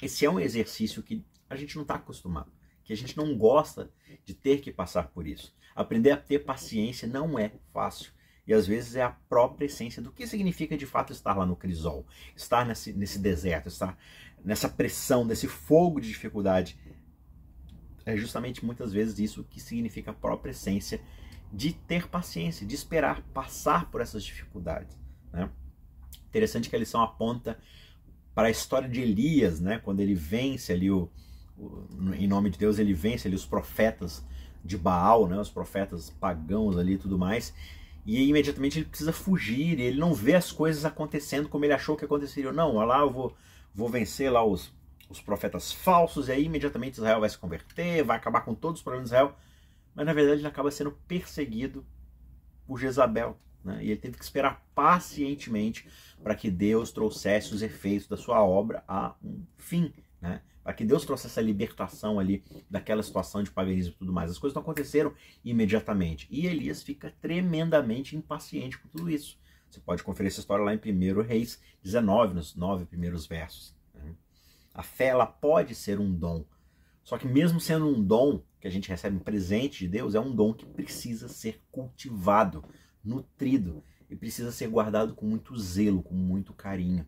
esse 0.00 0.24
é 0.24 0.30
um 0.30 0.38
exercício 0.38 1.02
que 1.02 1.24
a 1.50 1.56
gente 1.56 1.74
não 1.74 1.82
está 1.82 1.96
acostumado. 1.96 2.52
Que 2.84 2.92
a 2.92 2.96
gente 2.96 3.16
não 3.16 3.36
gosta 3.36 3.90
de 4.24 4.34
ter 4.34 4.60
que 4.60 4.70
passar 4.70 5.08
por 5.08 5.26
isso. 5.26 5.54
Aprender 5.74 6.10
a 6.10 6.16
ter 6.16 6.40
paciência 6.40 7.08
não 7.08 7.38
é 7.38 7.50
fácil. 7.72 8.12
E 8.46 8.52
às 8.52 8.66
vezes 8.66 8.94
é 8.94 9.02
a 9.02 9.10
própria 9.10 9.66
essência 9.66 10.02
do 10.02 10.12
que 10.12 10.26
significa 10.26 10.76
de 10.76 10.84
fato 10.84 11.12
estar 11.12 11.34
lá 11.34 11.46
no 11.46 11.56
crisol, 11.56 12.06
estar 12.36 12.66
nesse, 12.66 12.92
nesse 12.92 13.18
deserto, 13.18 13.68
estar 13.68 13.98
nessa 14.44 14.68
pressão, 14.68 15.24
nesse 15.24 15.48
fogo 15.48 15.98
de 15.98 16.08
dificuldade. 16.08 16.78
É 18.04 18.14
justamente 18.16 18.62
muitas 18.62 18.92
vezes 18.92 19.18
isso 19.18 19.44
que 19.44 19.58
significa 19.58 20.10
a 20.10 20.14
própria 20.14 20.50
essência 20.50 21.00
de 21.50 21.72
ter 21.72 22.06
paciência, 22.08 22.66
de 22.66 22.74
esperar 22.74 23.22
passar 23.32 23.90
por 23.90 24.02
essas 24.02 24.22
dificuldades. 24.22 24.94
Né? 25.32 25.48
Interessante 26.28 26.68
que 26.68 26.76
a 26.76 26.78
lição 26.78 27.00
aponta 27.00 27.58
para 28.34 28.48
a 28.48 28.50
história 28.50 28.88
de 28.88 29.00
Elias, 29.00 29.58
né? 29.58 29.78
quando 29.78 30.00
ele 30.00 30.14
vence 30.14 30.70
ali 30.70 30.90
o, 30.90 31.10
em 32.16 32.26
nome 32.26 32.50
de 32.50 32.58
Deus, 32.58 32.78
ele 32.78 32.92
vence 32.92 33.28
ali 33.28 33.36
os 33.36 33.46
profetas 33.46 34.24
de 34.64 34.76
Baal, 34.76 35.28
né? 35.28 35.38
os 35.38 35.50
profetas 35.50 36.10
pagãos 36.10 36.76
ali 36.76 36.94
e 36.94 36.98
tudo 36.98 37.18
mais, 37.18 37.54
e 38.06 38.22
imediatamente 38.28 38.78
ele 38.78 38.86
precisa 38.86 39.12
fugir, 39.12 39.78
ele 39.80 39.98
não 39.98 40.12
vê 40.12 40.34
as 40.34 40.52
coisas 40.52 40.84
acontecendo 40.84 41.48
como 41.48 41.64
ele 41.64 41.72
achou 41.72 41.96
que 41.96 42.04
aconteceria. 42.04 42.52
Não, 42.52 42.76
olha 42.76 42.86
lá, 42.86 43.00
eu 43.00 43.10
vou, 43.10 43.36
vou 43.74 43.88
vencer 43.88 44.30
lá 44.30 44.44
os, 44.44 44.72
os 45.08 45.20
profetas 45.20 45.72
falsos, 45.72 46.28
e 46.28 46.32
aí 46.32 46.44
imediatamente 46.44 46.94
Israel 46.94 47.20
vai 47.20 47.30
se 47.30 47.38
converter, 47.38 48.04
vai 48.04 48.16
acabar 48.16 48.42
com 48.42 48.54
todos 48.54 48.80
os 48.80 48.84
problemas 48.84 49.08
de 49.08 49.14
Israel. 49.14 49.34
Mas 49.94 50.06
na 50.06 50.12
verdade 50.12 50.40
ele 50.40 50.48
acaba 50.48 50.70
sendo 50.70 50.92
perseguido 51.06 51.84
por 52.66 52.78
Jezabel. 52.78 53.38
Né? 53.64 53.78
E 53.82 53.90
ele 53.90 54.00
teve 54.00 54.18
que 54.18 54.24
esperar 54.24 54.62
pacientemente 54.74 55.88
para 56.22 56.34
que 56.34 56.50
Deus 56.50 56.92
trouxesse 56.92 57.54
os 57.54 57.62
efeitos 57.62 58.06
da 58.06 58.16
sua 58.16 58.42
obra 58.42 58.84
a 58.86 59.14
um 59.22 59.42
fim. 59.56 59.92
Né? 60.20 60.42
Para 60.64 60.72
que 60.72 60.84
Deus 60.84 61.04
trouxe 61.04 61.26
essa 61.26 61.42
libertação 61.42 62.18
ali 62.18 62.42
daquela 62.70 63.02
situação 63.02 63.42
de 63.42 63.50
paganismo 63.50 63.92
e 63.92 63.98
tudo 63.98 64.12
mais. 64.12 64.30
As 64.30 64.38
coisas 64.38 64.54
não 64.54 64.62
aconteceram 64.62 65.14
imediatamente. 65.44 66.26
E 66.30 66.46
Elias 66.46 66.82
fica 66.82 67.14
tremendamente 67.20 68.16
impaciente 68.16 68.78
com 68.78 68.88
tudo 68.88 69.10
isso. 69.10 69.38
Você 69.70 69.78
pode 69.80 70.02
conferir 70.02 70.32
essa 70.32 70.40
história 70.40 70.64
lá 70.64 70.74
em 70.74 70.78
1 70.78 71.20
Reis 71.20 71.60
19, 71.82 72.34
nos 72.34 72.56
nove 72.56 72.86
primeiros 72.86 73.26
versos. 73.26 73.76
A 74.72 74.82
fé 74.82 75.06
ela 75.06 75.26
pode 75.26 75.74
ser 75.74 76.00
um 76.00 76.12
dom. 76.12 76.44
Só 77.04 77.18
que 77.18 77.28
mesmo 77.28 77.60
sendo 77.60 77.86
um 77.86 78.02
dom 78.02 78.42
que 78.58 78.66
a 78.66 78.70
gente 78.70 78.88
recebe 78.88 79.16
um 79.16 79.20
presente 79.20 79.80
de 79.80 79.88
Deus, 79.88 80.14
é 80.14 80.20
um 80.20 80.34
dom 80.34 80.54
que 80.54 80.64
precisa 80.64 81.28
ser 81.28 81.62
cultivado, 81.70 82.64
nutrido 83.04 83.84
e 84.08 84.16
precisa 84.16 84.50
ser 84.50 84.68
guardado 84.68 85.14
com 85.14 85.26
muito 85.26 85.56
zelo, 85.58 86.02
com 86.02 86.14
muito 86.14 86.54
carinho. 86.54 87.06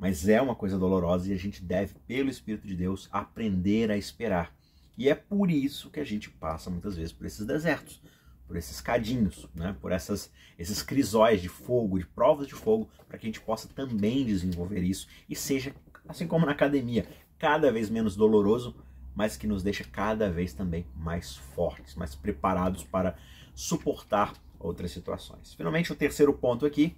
Mas 0.00 0.26
é 0.26 0.40
uma 0.40 0.54
coisa 0.54 0.78
dolorosa 0.78 1.28
e 1.28 1.34
a 1.34 1.38
gente 1.38 1.62
deve, 1.62 1.92
pelo 2.06 2.30
Espírito 2.30 2.66
de 2.66 2.74
Deus, 2.74 3.06
aprender 3.12 3.90
a 3.90 3.98
esperar. 3.98 4.50
E 4.96 5.10
é 5.10 5.14
por 5.14 5.50
isso 5.50 5.90
que 5.90 6.00
a 6.00 6.04
gente 6.04 6.30
passa 6.30 6.70
muitas 6.70 6.96
vezes 6.96 7.12
por 7.12 7.26
esses 7.26 7.44
desertos, 7.44 8.00
por 8.48 8.56
esses 8.56 8.80
cadinhos, 8.80 9.46
né? 9.54 9.76
por 9.78 9.92
essas, 9.92 10.32
esses 10.58 10.82
crisóis 10.82 11.42
de 11.42 11.50
fogo, 11.50 11.98
de 11.98 12.06
provas 12.06 12.46
de 12.46 12.54
fogo, 12.54 12.88
para 13.06 13.18
que 13.18 13.26
a 13.26 13.28
gente 13.28 13.42
possa 13.42 13.68
também 13.68 14.24
desenvolver 14.24 14.82
isso 14.82 15.06
e 15.28 15.36
seja, 15.36 15.74
assim 16.08 16.26
como 16.26 16.46
na 16.46 16.52
academia, 16.52 17.06
cada 17.38 17.70
vez 17.70 17.90
menos 17.90 18.16
doloroso, 18.16 18.74
mas 19.14 19.36
que 19.36 19.46
nos 19.46 19.62
deixa 19.62 19.84
cada 19.84 20.30
vez 20.30 20.54
também 20.54 20.86
mais 20.96 21.36
fortes, 21.36 21.94
mais 21.94 22.14
preparados 22.14 22.84
para 22.84 23.18
suportar 23.54 24.32
outras 24.58 24.92
situações. 24.92 25.52
Finalmente, 25.52 25.92
o 25.92 25.96
terceiro 25.96 26.32
ponto 26.32 26.64
aqui, 26.64 26.96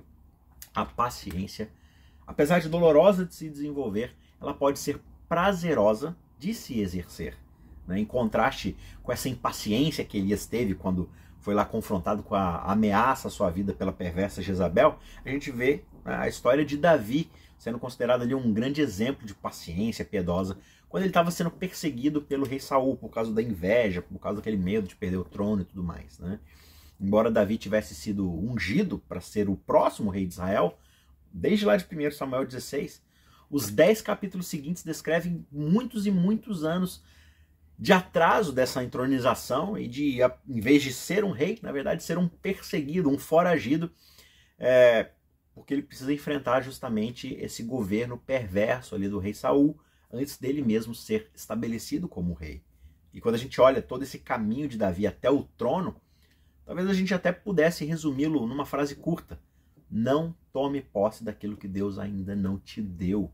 a 0.73 0.85
paciência 0.85 1.68
Apesar 2.33 2.61
de 2.61 2.69
dolorosa 2.71 3.27
de 3.27 3.35
se 3.35 3.47
desenvolver, 3.51 4.17
ela 4.41 4.55
pode 4.55 4.79
ser 4.79 4.99
prazerosa 5.29 6.17
de 6.39 6.55
se 6.55 6.81
exercer. 6.81 7.37
Né? 7.87 7.99
Em 7.99 8.07
contraste 8.07 8.75
com 9.03 9.12
essa 9.12 9.29
impaciência 9.29 10.03
que 10.03 10.17
Elias 10.17 10.47
teve 10.47 10.75
quando 10.75 11.11
foi 11.41 11.53
lá 11.53 11.67
confrontado 11.67 12.23
com 12.23 12.35
a 12.35 12.73
ameaça 12.73 13.29
à 13.29 13.31
sua 13.31 13.51
vida 13.51 13.75
pela 13.75 13.93
perversa 13.93 14.41
Jezabel, 14.41 14.99
a 15.23 15.29
gente 15.29 15.51
vê 15.51 15.85
né, 16.07 16.15
a 16.15 16.27
história 16.27 16.65
de 16.65 16.79
Davi 16.79 17.31
sendo 17.59 17.79
considerado 17.79 18.23
ali 18.23 18.35
um 18.35 18.51
grande 18.51 18.81
exemplo 18.81 19.27
de 19.27 19.35
paciência 19.35 20.03
piedosa 20.03 20.57
quando 20.89 21.03
ele 21.03 21.11
estava 21.11 21.31
sendo 21.31 21.51
perseguido 21.51 22.23
pelo 22.23 22.47
rei 22.47 22.59
Saul 22.59 22.97
por 22.97 23.11
causa 23.11 23.31
da 23.31 23.43
inveja, 23.43 24.01
por 24.01 24.19
causa 24.19 24.39
daquele 24.39 24.57
medo 24.57 24.89
de 24.89 24.97
perder 24.97 25.19
o 25.19 25.25
trono 25.25 25.61
e 25.61 25.67
tudo 25.67 25.85
mais. 25.85 26.19
Né? 26.19 26.41
Embora 26.99 27.31
Davi 27.31 27.59
tivesse 27.59 27.95
sido 27.95 28.27
ungido 28.27 28.99
para 29.07 29.21
ser 29.21 29.51
o 29.51 29.57
próximo 29.57 30.11
rei 30.11 30.25
de 30.25 30.33
Israel, 30.33 30.79
desde 31.33 31.65
lá 31.65 31.77
de 31.77 31.85
1 31.85 32.11
Samuel 32.12 32.47
16, 32.47 33.03
os 33.51 33.71
dez 33.71 34.01
capítulos 34.01 34.47
seguintes 34.47 34.83
descrevem 34.83 35.47
muitos 35.51 36.07
e 36.07 36.11
muitos 36.11 36.65
anos 36.65 37.03
de 37.79 37.93
atraso 37.93 38.53
dessa 38.53 38.83
entronização 38.83 39.77
e 39.77 39.89
de, 39.89 40.19
em 40.49 40.61
vez 40.61 40.83
de 40.83 40.93
ser 40.93 41.25
um 41.25 41.33
rei, 41.33 41.59
na 41.62 41.73
verdade, 41.73 42.03
ser 42.03 42.17
um 42.17 42.29
perseguido, 42.29 43.11
um 43.11 43.19
foragido, 43.19 43.91
é, 44.59 45.11
porque 45.55 45.75
ele 45.75 45.83
precisa 45.83 46.12
enfrentar 46.12 46.61
justamente 46.61 47.35
esse 47.35 47.62
governo 47.62 48.17
perverso 48.17 48.95
ali 48.95 49.09
do 49.09 49.19
rei 49.19 49.35
Saul, 49.35 49.79
antes 50.12 50.39
dele 50.39 50.62
mesmo 50.62 50.95
ser 50.95 51.31
estabelecido 51.35 52.09
como 52.09 52.35
rei. 52.35 52.62
E 53.12 53.21
quando 53.21 53.35
a 53.35 53.39
gente 53.39 53.61
olha 53.61 53.83
todo 53.83 54.03
esse 54.03 54.19
caminho 54.19 54.69
de 54.69 54.79
Davi 54.79 55.07
até 55.07 55.31
o 55.31 55.43
trono, 55.43 56.01
talvez 56.65 56.89
a 56.89 56.95
gente 56.95 57.12
até 57.12 57.33
pudesse 57.33 57.85
resumi-lo 57.85 58.47
numa 58.47 58.65
frase 58.65 58.95
curta. 58.95 59.41
Não 59.94 60.34
tome 60.54 60.80
posse 60.80 61.22
daquilo 61.22 61.54
que 61.54 61.68
Deus 61.68 61.99
ainda 61.99 62.34
não 62.34 62.58
te 62.58 62.80
deu. 62.80 63.30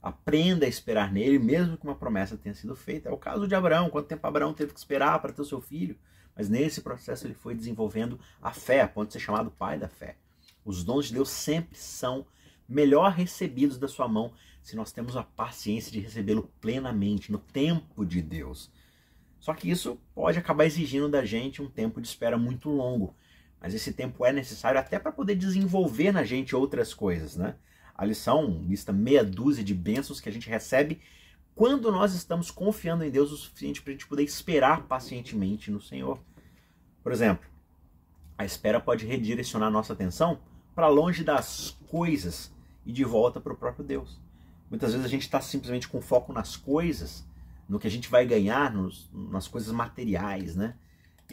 Aprenda 0.00 0.64
a 0.64 0.68
esperar 0.68 1.12
nele, 1.12 1.40
mesmo 1.40 1.76
que 1.76 1.82
uma 1.82 1.96
promessa 1.96 2.36
tenha 2.36 2.54
sido 2.54 2.76
feita. 2.76 3.08
É 3.08 3.12
o 3.12 3.18
caso 3.18 3.48
de 3.48 3.54
Abraão. 3.56 3.90
Quanto 3.90 4.06
tempo 4.06 4.24
Abraão 4.24 4.54
teve 4.54 4.72
que 4.72 4.78
esperar 4.78 5.20
para 5.20 5.32
ter 5.32 5.42
o 5.42 5.44
seu 5.44 5.60
filho? 5.60 5.98
Mas 6.36 6.48
nesse 6.48 6.82
processo 6.82 7.26
ele 7.26 7.34
foi 7.34 7.52
desenvolvendo 7.52 8.18
a 8.40 8.52
fé, 8.52 8.80
a 8.80 8.86
ponto 8.86 9.08
de 9.08 9.14
ser 9.14 9.18
chamado 9.18 9.50
pai 9.50 9.76
da 9.76 9.88
fé. 9.88 10.16
Os 10.64 10.84
dons 10.84 11.06
de 11.06 11.14
Deus 11.14 11.28
sempre 11.28 11.76
são 11.76 12.24
melhor 12.68 13.10
recebidos 13.10 13.76
da 13.76 13.88
sua 13.88 14.06
mão 14.06 14.32
se 14.62 14.76
nós 14.76 14.92
temos 14.92 15.16
a 15.16 15.24
paciência 15.24 15.90
de 15.90 15.98
recebê-lo 15.98 16.48
plenamente, 16.60 17.32
no 17.32 17.38
tempo 17.38 18.06
de 18.06 18.22
Deus. 18.22 18.70
Só 19.40 19.52
que 19.52 19.68
isso 19.68 19.98
pode 20.14 20.38
acabar 20.38 20.64
exigindo 20.64 21.08
da 21.08 21.24
gente 21.24 21.60
um 21.60 21.68
tempo 21.68 22.00
de 22.00 22.06
espera 22.06 22.38
muito 22.38 22.70
longo. 22.70 23.16
Mas 23.62 23.74
esse 23.74 23.92
tempo 23.92 24.26
é 24.26 24.32
necessário 24.32 24.80
até 24.80 24.98
para 24.98 25.12
poder 25.12 25.36
desenvolver 25.36 26.10
na 26.10 26.24
gente 26.24 26.56
outras 26.56 26.92
coisas, 26.92 27.36
né? 27.36 27.54
A 27.94 28.04
lição 28.04 28.60
lista 28.66 28.92
meia 28.92 29.22
dúzia 29.22 29.62
de 29.62 29.72
bênçãos 29.72 30.20
que 30.20 30.28
a 30.28 30.32
gente 30.32 30.48
recebe 30.50 31.00
quando 31.54 31.92
nós 31.92 32.12
estamos 32.12 32.50
confiando 32.50 33.04
em 33.04 33.10
Deus 33.10 33.30
o 33.30 33.36
suficiente 33.36 33.80
para 33.80 33.90
a 33.90 33.94
gente 33.94 34.06
poder 34.06 34.24
esperar 34.24 34.82
pacientemente 34.88 35.70
no 35.70 35.80
Senhor. 35.80 36.18
Por 37.04 37.12
exemplo, 37.12 37.48
a 38.36 38.44
espera 38.44 38.80
pode 38.80 39.06
redirecionar 39.06 39.70
nossa 39.70 39.92
atenção 39.92 40.40
para 40.74 40.88
longe 40.88 41.22
das 41.22 41.76
coisas 41.86 42.52
e 42.84 42.90
de 42.90 43.04
volta 43.04 43.40
para 43.40 43.52
o 43.52 43.56
próprio 43.56 43.84
Deus. 43.84 44.20
Muitas 44.68 44.92
vezes 44.92 45.06
a 45.06 45.10
gente 45.10 45.22
está 45.22 45.40
simplesmente 45.40 45.86
com 45.86 46.00
foco 46.00 46.32
nas 46.32 46.56
coisas, 46.56 47.24
no 47.68 47.78
que 47.78 47.86
a 47.86 47.90
gente 47.90 48.08
vai 48.08 48.26
ganhar, 48.26 48.72
nos, 48.72 49.08
nas 49.12 49.46
coisas 49.46 49.70
materiais, 49.72 50.56
né? 50.56 50.74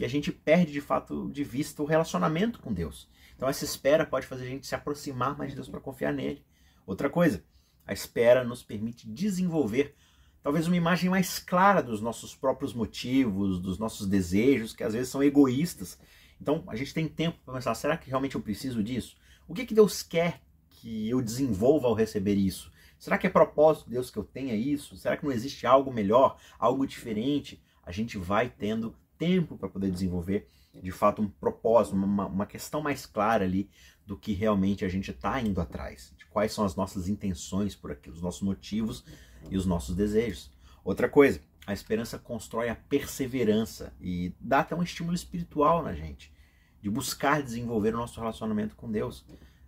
E 0.00 0.04
a 0.04 0.08
gente 0.08 0.32
perde 0.32 0.72
de 0.72 0.80
fato 0.80 1.28
de 1.30 1.44
vista 1.44 1.82
o 1.82 1.84
relacionamento 1.84 2.58
com 2.58 2.72
Deus. 2.72 3.06
Então 3.36 3.46
essa 3.46 3.66
espera 3.66 4.06
pode 4.06 4.26
fazer 4.26 4.44
a 4.44 4.48
gente 4.48 4.66
se 4.66 4.74
aproximar 4.74 5.36
mais 5.36 5.50
de 5.50 5.56
Deus 5.56 5.68
para 5.68 5.78
confiar 5.78 6.10
nele. 6.10 6.42
Outra 6.86 7.10
coisa, 7.10 7.44
a 7.86 7.92
espera 7.92 8.42
nos 8.42 8.62
permite 8.62 9.06
desenvolver 9.06 9.94
talvez 10.42 10.66
uma 10.66 10.76
imagem 10.76 11.10
mais 11.10 11.38
clara 11.38 11.82
dos 11.82 12.00
nossos 12.00 12.34
próprios 12.34 12.72
motivos, 12.72 13.60
dos 13.60 13.78
nossos 13.78 14.06
desejos, 14.06 14.74
que 14.74 14.82
às 14.82 14.94
vezes 14.94 15.10
são 15.10 15.22
egoístas. 15.22 15.98
Então 16.40 16.64
a 16.66 16.76
gente 16.76 16.94
tem 16.94 17.06
tempo 17.06 17.38
para 17.44 17.52
pensar: 17.52 17.74
será 17.74 17.94
que 17.98 18.08
realmente 18.08 18.36
eu 18.36 18.40
preciso 18.40 18.82
disso? 18.82 19.18
O 19.46 19.52
que, 19.52 19.66
que 19.66 19.74
Deus 19.74 20.02
quer 20.02 20.40
que 20.70 21.10
eu 21.10 21.20
desenvolva 21.20 21.88
ao 21.88 21.94
receber 21.94 22.36
isso? 22.36 22.72
Será 22.98 23.18
que 23.18 23.26
é 23.26 23.30
propósito 23.30 23.84
de 23.84 23.92
Deus 23.92 24.10
que 24.10 24.16
eu 24.16 24.24
tenha 24.24 24.54
isso? 24.54 24.96
Será 24.96 25.14
que 25.14 25.24
não 25.26 25.32
existe 25.32 25.66
algo 25.66 25.92
melhor, 25.92 26.38
algo 26.58 26.86
diferente? 26.86 27.62
A 27.82 27.92
gente 27.92 28.16
vai 28.16 28.48
tendo 28.48 28.96
tempo 29.20 29.58
para 29.58 29.68
poder 29.68 29.90
desenvolver 29.90 30.48
de 30.74 30.90
fato 30.90 31.20
um 31.20 31.28
propósito, 31.28 31.94
uma, 31.94 32.26
uma 32.26 32.46
questão 32.46 32.80
mais 32.80 33.04
clara 33.04 33.44
ali 33.44 33.68
do 34.06 34.16
que 34.16 34.32
realmente 34.32 34.84
a 34.84 34.88
gente 34.88 35.10
está 35.10 35.38
indo 35.40 35.60
atrás, 35.60 36.14
de 36.16 36.24
quais 36.26 36.52
são 36.52 36.64
as 36.64 36.74
nossas 36.74 37.06
intenções 37.06 37.76
por 37.76 37.92
aqui, 37.92 38.08
os 38.08 38.22
nossos 38.22 38.40
motivos 38.40 39.04
e 39.50 39.56
os 39.56 39.66
nossos 39.66 39.94
desejos. 39.94 40.50
Outra 40.82 41.08
coisa, 41.08 41.40
a 41.66 41.72
esperança 41.72 42.18
constrói 42.18 42.70
a 42.70 42.74
perseverança 42.74 43.92
e 44.00 44.32
dá 44.40 44.60
até 44.60 44.74
um 44.74 44.82
estímulo 44.82 45.14
espiritual 45.14 45.82
na 45.82 45.92
gente, 45.92 46.32
de 46.80 46.88
buscar 46.88 47.42
desenvolver 47.42 47.94
o 47.94 47.98
nosso 47.98 48.18
relacionamento 48.18 48.74
com 48.74 48.90
Deus. 48.90 49.24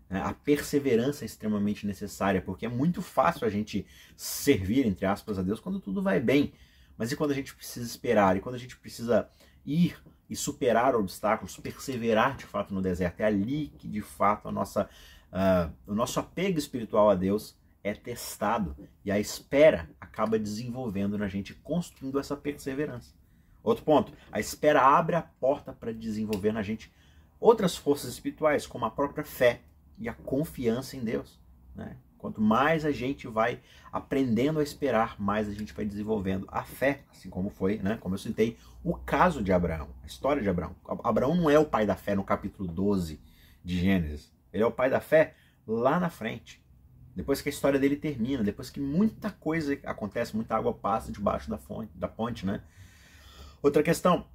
É, 0.08 0.18
a 0.18 0.32
perseverança 0.32 1.24
é 1.24 1.26
extremamente 1.26 1.86
necessária, 1.86 2.40
porque 2.40 2.64
é 2.64 2.68
muito 2.68 3.02
fácil 3.02 3.46
a 3.46 3.50
gente 3.50 3.86
servir, 4.16 4.86
entre 4.86 5.04
aspas, 5.04 5.38
a 5.38 5.42
Deus 5.42 5.60
quando 5.60 5.78
tudo 5.78 6.02
vai 6.02 6.20
bem. 6.20 6.52
Mas 6.96 7.10
e 7.12 7.16
quando 7.16 7.30
a 7.30 7.34
gente 7.34 7.54
precisa 7.54 7.86
esperar? 7.86 8.36
E 8.36 8.40
quando 8.40 8.54
a 8.54 8.58
gente 8.58 8.76
precisa 8.76 9.28
ir 9.64 9.96
e 10.28 10.36
superar 10.36 10.94
obstáculos, 10.94 11.56
perseverar 11.56 12.36
de 12.36 12.44
fato 12.44 12.74
no 12.74 12.82
deserto? 12.82 13.20
É 13.20 13.24
ali 13.24 13.72
que 13.78 13.88
de 13.88 14.00
fato 14.00 14.48
a 14.48 14.52
nossa, 14.52 14.88
uh, 15.32 15.72
o 15.86 15.94
nosso 15.94 16.20
apego 16.20 16.58
espiritual 16.58 17.10
a 17.10 17.14
Deus 17.14 17.56
é 17.84 17.92
testado 17.94 18.76
e 19.04 19.10
a 19.10 19.18
espera 19.18 19.90
acaba 20.00 20.38
desenvolvendo 20.38 21.18
na 21.18 21.26
gente, 21.26 21.54
construindo 21.54 22.18
essa 22.18 22.36
perseverança. 22.36 23.12
Outro 23.62 23.84
ponto, 23.84 24.12
a 24.30 24.40
espera 24.40 24.80
abre 24.82 25.16
a 25.16 25.22
porta 25.22 25.72
para 25.72 25.92
desenvolver 25.92 26.52
na 26.52 26.62
gente 26.62 26.92
outras 27.38 27.76
forças 27.76 28.10
espirituais, 28.12 28.66
como 28.66 28.84
a 28.84 28.90
própria 28.90 29.24
fé 29.24 29.62
e 29.98 30.08
a 30.08 30.14
confiança 30.14 30.96
em 30.96 31.00
Deus. 31.00 31.40
Né? 31.74 31.96
Quanto 32.22 32.40
mais 32.40 32.84
a 32.84 32.92
gente 32.92 33.26
vai 33.26 33.60
aprendendo 33.90 34.60
a 34.60 34.62
esperar, 34.62 35.20
mais 35.20 35.48
a 35.48 35.52
gente 35.52 35.72
vai 35.72 35.84
desenvolvendo 35.84 36.46
a 36.52 36.62
fé, 36.62 37.02
assim 37.10 37.28
como 37.28 37.50
foi, 37.50 37.78
né? 37.78 37.98
Como 38.00 38.14
eu 38.14 38.18
citei, 38.18 38.56
o 38.84 38.94
caso 38.94 39.42
de 39.42 39.52
Abraão, 39.52 39.88
a 40.04 40.06
história 40.06 40.40
de 40.40 40.48
Abraão. 40.48 40.72
Abraão 41.02 41.34
não 41.34 41.50
é 41.50 41.58
o 41.58 41.64
pai 41.64 41.84
da 41.84 41.96
fé 41.96 42.14
no 42.14 42.22
capítulo 42.22 42.72
12 42.72 43.20
de 43.64 43.80
Gênesis. 43.80 44.32
Ele 44.52 44.62
é 44.62 44.66
o 44.66 44.70
pai 44.70 44.88
da 44.88 45.00
fé 45.00 45.34
lá 45.66 45.98
na 45.98 46.08
frente. 46.08 46.64
Depois 47.16 47.42
que 47.42 47.48
a 47.48 47.50
história 47.50 47.80
dele 47.80 47.96
termina, 47.96 48.44
depois 48.44 48.70
que 48.70 48.78
muita 48.78 49.28
coisa 49.28 49.76
acontece, 49.82 50.36
muita 50.36 50.54
água 50.54 50.72
passa 50.72 51.10
debaixo 51.10 51.50
da, 51.50 51.58
fonte, 51.58 51.90
da 51.92 52.06
ponte, 52.06 52.46
né? 52.46 52.62
Outra 53.60 53.82
questão, 53.82 54.28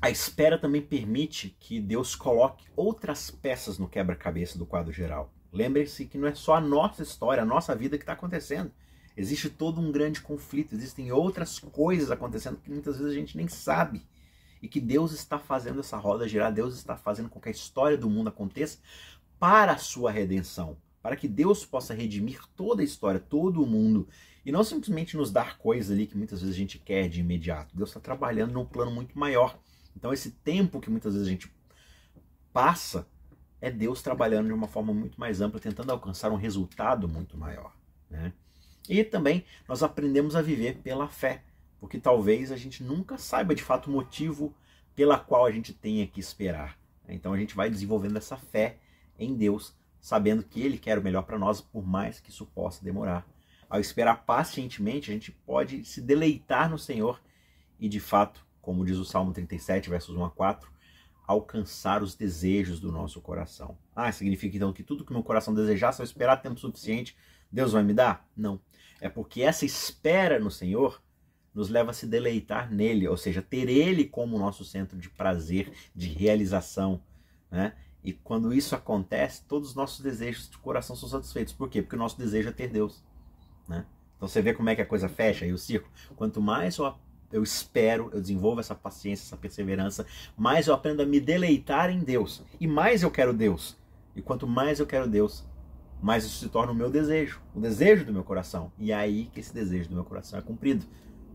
a 0.00 0.08
espera 0.08 0.56
também 0.56 0.80
permite 0.80 1.56
que 1.58 1.80
Deus 1.80 2.14
coloque 2.14 2.68
outras 2.76 3.32
peças 3.32 3.80
no 3.80 3.88
quebra-cabeça 3.88 4.56
do 4.56 4.64
quadro 4.64 4.92
geral. 4.92 5.34
Lembre-se 5.52 6.06
que 6.06 6.18
não 6.18 6.28
é 6.28 6.34
só 6.34 6.54
a 6.54 6.60
nossa 6.60 7.02
história, 7.02 7.42
a 7.42 7.46
nossa 7.46 7.74
vida 7.74 7.96
que 7.96 8.02
está 8.02 8.12
acontecendo. 8.12 8.70
Existe 9.16 9.50
todo 9.50 9.80
um 9.80 9.90
grande 9.90 10.20
conflito, 10.20 10.74
existem 10.74 11.10
outras 11.12 11.58
coisas 11.58 12.10
acontecendo 12.10 12.58
que 12.58 12.70
muitas 12.70 12.98
vezes 12.98 13.12
a 13.12 13.16
gente 13.16 13.36
nem 13.36 13.48
sabe. 13.48 14.06
E 14.62 14.68
que 14.68 14.80
Deus 14.80 15.12
está 15.12 15.38
fazendo 15.38 15.80
essa 15.80 15.96
roda 15.96 16.28
girar, 16.28 16.52
Deus 16.52 16.74
está 16.74 16.96
fazendo 16.96 17.28
com 17.28 17.40
que 17.40 17.48
a 17.48 17.52
história 17.52 17.96
do 17.96 18.10
mundo 18.10 18.28
aconteça 18.28 18.78
para 19.38 19.72
a 19.72 19.78
sua 19.78 20.10
redenção. 20.10 20.76
Para 21.02 21.16
que 21.16 21.26
Deus 21.26 21.64
possa 21.64 21.94
redimir 21.94 22.40
toda 22.54 22.82
a 22.82 22.84
história, 22.84 23.18
todo 23.18 23.62
o 23.62 23.66
mundo. 23.66 24.06
E 24.44 24.52
não 24.52 24.62
simplesmente 24.62 25.16
nos 25.16 25.30
dar 25.30 25.58
coisas 25.58 25.90
ali 25.90 26.06
que 26.06 26.16
muitas 26.16 26.40
vezes 26.40 26.54
a 26.54 26.58
gente 26.58 26.78
quer 26.78 27.08
de 27.08 27.20
imediato. 27.20 27.76
Deus 27.76 27.90
está 27.90 28.00
trabalhando 28.00 28.52
num 28.52 28.66
plano 28.66 28.90
muito 28.90 29.18
maior. 29.18 29.58
Então, 29.96 30.12
esse 30.12 30.30
tempo 30.30 30.80
que 30.80 30.90
muitas 30.90 31.14
vezes 31.14 31.26
a 31.26 31.30
gente 31.30 31.50
passa 32.52 33.06
é 33.60 33.70
Deus 33.70 34.02
trabalhando 34.02 34.46
de 34.46 34.52
uma 34.52 34.66
forma 34.66 34.92
muito 34.92 35.18
mais 35.20 35.40
ampla, 35.40 35.60
tentando 35.60 35.92
alcançar 35.92 36.30
um 36.30 36.36
resultado 36.36 37.08
muito 37.08 37.36
maior. 37.36 37.72
Né? 38.08 38.32
E 38.88 39.04
também 39.04 39.44
nós 39.68 39.82
aprendemos 39.82 40.34
a 40.34 40.42
viver 40.42 40.78
pela 40.78 41.08
fé, 41.08 41.42
porque 41.78 41.98
talvez 41.98 42.50
a 42.50 42.56
gente 42.56 42.82
nunca 42.82 43.18
saiba 43.18 43.54
de 43.54 43.62
fato 43.62 43.88
o 43.88 43.92
motivo 43.92 44.54
pela 44.94 45.18
qual 45.18 45.46
a 45.46 45.50
gente 45.50 45.72
tenha 45.72 46.06
que 46.06 46.20
esperar. 46.20 46.78
Então 47.08 47.32
a 47.32 47.38
gente 47.38 47.54
vai 47.54 47.68
desenvolvendo 47.68 48.16
essa 48.16 48.36
fé 48.36 48.78
em 49.18 49.34
Deus, 49.34 49.74
sabendo 50.00 50.42
que 50.42 50.60
Ele 50.60 50.78
quer 50.78 50.98
o 50.98 51.02
melhor 51.02 51.22
para 51.22 51.38
nós, 51.38 51.60
por 51.60 51.86
mais 51.86 52.20
que 52.20 52.30
isso 52.30 52.46
possa 52.46 52.84
demorar. 52.84 53.26
Ao 53.68 53.78
esperar 53.78 54.24
pacientemente, 54.24 55.10
a 55.10 55.14
gente 55.14 55.30
pode 55.30 55.84
se 55.84 56.00
deleitar 56.00 56.68
no 56.70 56.78
Senhor 56.78 57.20
e, 57.78 57.88
de 57.88 58.00
fato, 58.00 58.44
como 58.60 58.84
diz 58.84 58.96
o 58.96 59.04
Salmo 59.04 59.32
37, 59.32 59.88
versos 59.88 60.16
1 60.16 60.24
a 60.24 60.30
4, 60.30 60.70
alcançar 61.30 62.02
os 62.02 62.14
desejos 62.14 62.80
do 62.80 62.90
nosso 62.90 63.20
coração. 63.20 63.78
Ah, 63.94 64.10
significa 64.10 64.56
então 64.56 64.72
que 64.72 64.82
tudo 64.82 65.04
que 65.04 65.12
meu 65.12 65.22
coração 65.22 65.54
desejar, 65.54 65.92
se 65.92 66.02
eu 66.02 66.04
esperar 66.04 66.38
tempo 66.38 66.58
suficiente, 66.58 67.16
Deus 67.50 67.72
vai 67.72 67.84
me 67.84 67.94
dar? 67.94 68.28
Não. 68.36 68.60
É 69.00 69.08
porque 69.08 69.42
essa 69.42 69.64
espera 69.64 70.40
no 70.40 70.50
Senhor 70.50 71.00
nos 71.54 71.68
leva 71.68 71.90
a 71.90 71.94
se 71.94 72.06
deleitar 72.06 72.72
nele, 72.72 73.06
ou 73.06 73.16
seja, 73.16 73.40
ter 73.40 73.68
ele 73.68 74.04
como 74.04 74.38
nosso 74.38 74.64
centro 74.64 74.98
de 74.98 75.08
prazer, 75.08 75.72
de 75.94 76.08
realização, 76.08 77.02
né? 77.50 77.74
E 78.02 78.12
quando 78.12 78.52
isso 78.52 78.74
acontece, 78.74 79.44
todos 79.46 79.70
os 79.70 79.74
nossos 79.74 80.00
desejos 80.00 80.48
de 80.48 80.58
coração 80.58 80.96
são 80.96 81.08
satisfeitos. 81.08 81.52
Por 81.52 81.68
quê? 81.68 81.82
Porque 81.82 81.96
o 81.96 81.98
nosso 81.98 82.18
desejo 82.18 82.48
é 82.48 82.52
ter 82.52 82.68
Deus, 82.68 83.04
né? 83.68 83.86
Então 84.16 84.28
você 84.28 84.42
vê 84.42 84.52
como 84.52 84.68
é 84.68 84.74
que 84.74 84.82
a 84.82 84.86
coisa 84.86 85.08
fecha 85.08 85.44
aí 85.44 85.52
o 85.52 85.58
círculo. 85.58 85.92
Quanto 86.16 86.40
mais 86.40 86.76
eu 86.76 86.92
eu 87.32 87.42
espero, 87.42 88.10
eu 88.12 88.20
desenvolvo 88.20 88.60
essa 88.60 88.74
paciência, 88.74 89.24
essa 89.24 89.36
perseverança, 89.36 90.06
mais 90.36 90.66
eu 90.66 90.74
aprendo 90.74 91.02
a 91.02 91.06
me 91.06 91.20
deleitar 91.20 91.90
em 91.90 92.00
Deus. 92.00 92.42
E 92.60 92.66
mais 92.66 93.02
eu 93.02 93.10
quero 93.10 93.32
Deus. 93.32 93.76
E 94.14 94.22
quanto 94.22 94.46
mais 94.46 94.80
eu 94.80 94.86
quero 94.86 95.08
Deus, 95.08 95.44
mais 96.02 96.24
isso 96.24 96.38
se 96.38 96.48
torna 96.48 96.72
o 96.72 96.74
meu 96.74 96.90
desejo, 96.90 97.40
o 97.54 97.60
desejo 97.60 98.04
do 98.04 98.12
meu 98.12 98.24
coração. 98.24 98.72
E 98.78 98.90
é 98.90 98.94
aí 98.94 99.30
que 99.32 99.40
esse 99.40 99.54
desejo 99.54 99.88
do 99.88 99.94
meu 99.94 100.04
coração 100.04 100.38
é 100.38 100.42
cumprido. 100.42 100.84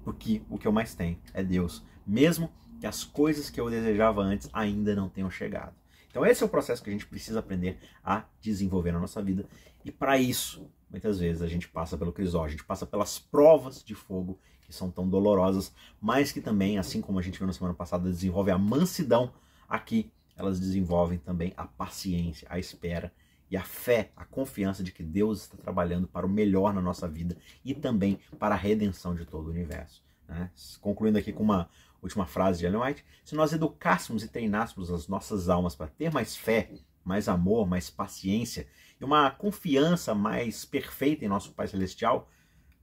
Porque 0.04 0.41
o 0.50 0.58
que 0.58 0.67
eu 0.67 0.72
mais 0.72 0.93
tenho 0.93 1.17
é 1.34 1.43
Deus, 1.43 1.84
mesmo 2.06 2.52
que 2.80 2.86
as 2.86 3.04
coisas 3.04 3.50
que 3.50 3.60
eu 3.60 3.70
desejava 3.70 4.22
antes 4.22 4.50
ainda 4.54 4.96
não 4.96 5.10
tenham 5.10 5.32
chegado. 5.32 5.74
Então 6.10 6.26
esse 6.26 6.43
é 6.43 6.46
o 6.46 6.50
processo 6.50 6.84
que 6.84 6.89
a 6.89 6.93
gente 6.93 7.08
precisa 7.08 7.39
aprender 7.39 7.80
a 8.04 8.24
desenvolver 8.39 8.91
na 8.91 9.00
nossa 9.00 9.22
vida. 9.22 9.46
E 9.84 9.91
para 9.91 10.17
isso, 10.17 10.70
muitas 10.89 11.20
vezes 11.20 11.41
a 11.41 11.48
gente 11.48 11.67
passa 11.67 11.98
pelo 11.98 12.13
crisol, 12.13 12.43
a 12.43 12.50
gente 12.50 12.63
passa 12.63 12.86
pelas 12.86 13.20
provas 13.20 13.84
de 13.84 13.96
fogo 13.96 14.39
que 14.65 14.73
são 14.73 14.89
tão 14.89 15.08
dolorosas, 15.08 15.73
mas 16.01 16.32
que 16.32 16.41
também, 16.41 16.78
assim 16.78 17.01
como 17.01 17.19
a 17.19 17.21
gente 17.21 17.38
viu 17.38 17.47
na 17.47 17.54
semana 17.54 17.73
passada, 17.73 18.10
desenvolve 18.10 18.51
a 18.51 18.58
mansidão, 18.58 19.32
aqui 19.67 20.12
elas 20.36 20.60
desenvolvem 20.60 21.17
também 21.17 21.54
a 21.56 21.65
paciência, 21.65 22.47
a 22.49 22.60
espera 22.60 23.13
e 23.49 23.56
a 23.56 23.63
fé, 23.63 24.12
a 24.15 24.25
confiança 24.25 24.84
de 24.84 24.91
que 24.91 25.04
Deus 25.04 25.43
está 25.43 25.58
trabalhando 25.58 26.08
para 26.08 26.25
o 26.25 26.30
melhor 26.30 26.73
na 26.73 26.82
nossa 26.82 27.08
vida 27.08 27.38
e 27.63 27.73
também 27.73 28.19
para 28.39 28.56
a 28.56 28.58
redenção 28.58 29.15
de 29.15 29.25
todo 29.25 29.47
o 29.47 29.51
universo. 29.51 30.04
Né? 30.28 30.49
Concluindo 30.82 31.17
aqui 31.17 31.32
com 31.32 31.43
uma 31.43 31.69
última 32.01 32.25
frase 32.25 32.60
de 32.60 32.65
Ellen 32.65 32.82
White: 32.82 33.06
se 33.23 33.36
nós 33.36 33.54
educássemos 33.54 34.23
e 34.23 34.28
treinássemos 34.28 34.91
as 34.91 35.08
nossas 35.08 35.47
almas 35.47 35.75
para 35.75 35.88
ter 35.88 36.12
mais 36.12 36.36
fé, 36.36 36.71
mais 37.04 37.30
amor, 37.30 37.67
mais 37.67 37.89
paciência 37.89 38.67
e 38.99 39.06
uma 39.06 39.30
confiança 39.30 40.15
mais 40.15 40.65
perfeita 40.65 41.23
em 41.23 41.28
nosso 41.28 41.54
Pai 41.54 41.67
Celestial, 41.67 42.28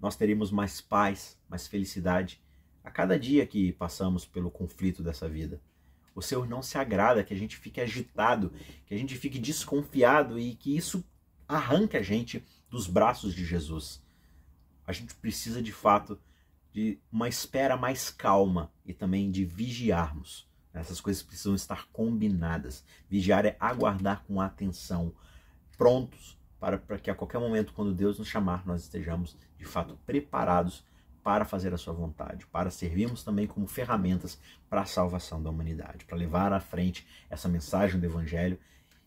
nós 0.03 0.17
teríamos 0.17 0.51
mais 0.51 0.81
paz, 0.81 1.39
mais 1.49 1.69
felicidade 1.69 2.43
a 2.83 2.91
cada 2.91 3.17
dia 3.17 3.47
que 3.47 3.73
passamos 3.73 4.27
pelo 4.27 4.51
conflito 4.51 5.01
dessa 5.01 5.29
vida. 5.29 5.63
O 6.13 6.21
Senhor 6.21 6.49
não 6.49 6.61
se 6.61 6.77
agrada 6.77 7.23
que 7.23 7.33
a 7.33 7.37
gente 7.37 7.57
fique 7.57 7.81
agitado, 7.81 8.53
que 8.85 8.93
a 8.93 8.99
gente 8.99 9.17
fique 9.17 9.39
desconfiado 9.39 10.41
e 10.41 10.57
que 10.57 10.77
isso 10.77 11.05
arranque 11.47 11.97
a 11.97 12.03
gente 12.03 12.45
dos 12.69 12.89
braços 12.89 13.33
de 13.33 13.45
Jesus. 13.45 14.03
A 14.85 14.93
gente 14.93 15.15
precisa 15.15 15.63
de 15.63 15.73
fato 15.73 16.19
de 16.73 16.99
uma 17.11 17.29
espera 17.29 17.77
mais 17.77 18.11
calma 18.11 18.73
e 18.85 18.93
também 18.93 19.31
de 19.31 19.45
vigiarmos. 19.45 20.49
Essas 20.75 21.01
coisas 21.01 21.23
precisam 21.23 21.55
estar 21.55 21.87
combinadas. 21.93 22.85
Vigiar 23.09 23.47
é 23.47 23.57
aguardar 23.61 24.25
com 24.25 24.41
atenção, 24.41 25.15
prontos 25.79 26.42
para, 26.63 26.79
para 26.79 26.97
que 26.97 27.11
a 27.11 27.15
qualquer 27.17 27.41
momento, 27.41 27.73
quando 27.73 27.93
Deus 27.93 28.21
nos 28.21 28.29
chamar, 28.29 28.65
nós 28.65 28.83
estejamos 28.83 29.37
de 29.59 29.65
fato 29.65 29.99
preparados 30.07 30.85
para 31.21 31.45
fazer 31.45 31.75
a 31.75 31.77
sua 31.77 31.93
vontade, 31.93 32.47
para 32.47 32.71
servirmos 32.71 33.25
também 33.25 33.49
como 33.49 33.67
ferramentas 33.67 34.39
para 34.71 34.83
a 34.83 34.87
salvação 34.87 35.43
da 35.43 35.51
humanidade, 35.51 36.05
para 36.05 36.17
levar 36.17 36.53
à 36.53 36.61
frente 36.61 37.05
essa 37.29 37.49
mensagem 37.49 37.99
do 37.99 38.07
Evangelho 38.07 38.61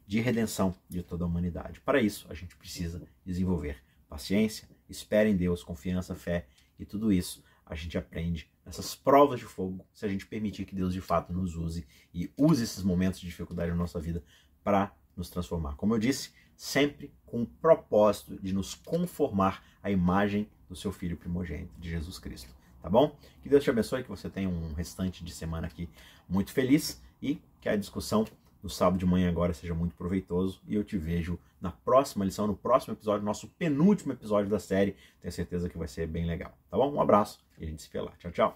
de 0.06 0.20
redenção 0.20 0.76
de 0.90 1.02
toda 1.02 1.24
a 1.24 1.28
humanidade. 1.28 1.80
Para 1.80 2.02
isso, 2.02 2.28
a 2.30 2.34
gente 2.34 2.58
precisa 2.58 3.02
desenvolver 3.26 3.82
paciência, 4.10 4.68
espera 4.90 5.30
em 5.30 5.38
Deus, 5.38 5.64
confiança, 5.64 6.14
fé 6.14 6.48
e 6.78 6.84
tudo 6.84 7.10
isso 7.10 7.42
a 7.66 7.74
gente 7.74 7.98
aprende 7.98 8.52
nessas 8.66 8.96
provas 8.96 9.40
de 9.40 9.46
fogo, 9.46 9.88
se 9.94 10.06
a 10.06 10.10
gente 10.10 10.28
permitir 10.28 10.66
que 10.66 10.76
Deus 10.76 10.94
de 10.94 11.00
fato 11.00 11.32
nos 11.32 11.56
use 11.56 11.88
e 12.14 12.30
use 12.38 12.66
esses 12.66 12.84
momentos 12.84 13.22
de 13.22 13.28
dificuldade 13.28 13.72
na 13.72 13.78
nossa 13.78 13.98
vida 13.98 14.22
para 14.62 14.94
nos 15.16 15.30
transformar. 15.30 15.76
Como 15.76 15.96
eu 15.96 16.00
disse, 16.00 16.34
sempre 16.56 17.12
com 17.26 17.44
o 17.44 17.46
propósito 17.46 18.38
de 18.42 18.54
nos 18.54 18.76
conformar 18.76 19.64
à 19.84 19.92
imagem 19.92 20.48
do 20.70 20.76
seu 20.76 20.92
Filho 20.92 21.18
primogênito, 21.18 21.80
de 21.80 21.90
Jesus 21.90 22.18
Cristo. 22.18 22.54
Tá 22.82 22.90
bom? 22.90 23.16
Que 23.42 23.50
Deus 23.50 23.64
te 23.64 23.70
abençoe, 23.70 24.04
que 24.04 24.10
você 24.10 24.30
tenha 24.30 24.48
um 24.48 24.74
restante 24.74 25.24
de 25.24 25.34
semana 25.34 25.68
aqui 25.68 25.90
muito 26.30 26.52
feliz 26.52 27.02
e 27.22 27.42
que 27.60 27.68
a 27.68 27.76
discussão 27.76 28.26
no 28.62 28.70
sábado 28.70 29.00
de 29.00 29.06
manhã 29.06 29.30
agora 29.30 29.54
seja 29.54 29.74
muito 29.74 29.96
proveitoso 29.96 30.62
e 30.68 30.76
eu 30.76 30.84
te 30.84 30.98
vejo 30.98 31.40
na 31.62 31.72
próxima 31.72 32.26
lição, 32.26 32.48
no 32.48 32.56
próximo 32.56 32.94
episódio, 32.94 33.26
nosso 33.26 33.48
penúltimo 33.60 34.14
episódio 34.14 34.50
da 34.50 34.60
série. 34.60 34.96
Tenho 35.22 35.32
certeza 35.32 35.70
que 35.70 35.78
vai 35.78 35.88
ser 35.88 36.08
bem 36.08 36.26
legal. 36.26 36.56
Tá 36.70 36.78
bom? 36.78 36.94
Um 36.94 37.02
abraço 37.02 37.40
e 37.58 37.64
a 37.64 37.68
gente 37.68 37.82
se 37.82 37.90
vê 37.92 38.02
lá. 38.02 38.12
Tchau, 38.20 38.32
tchau. 38.32 38.56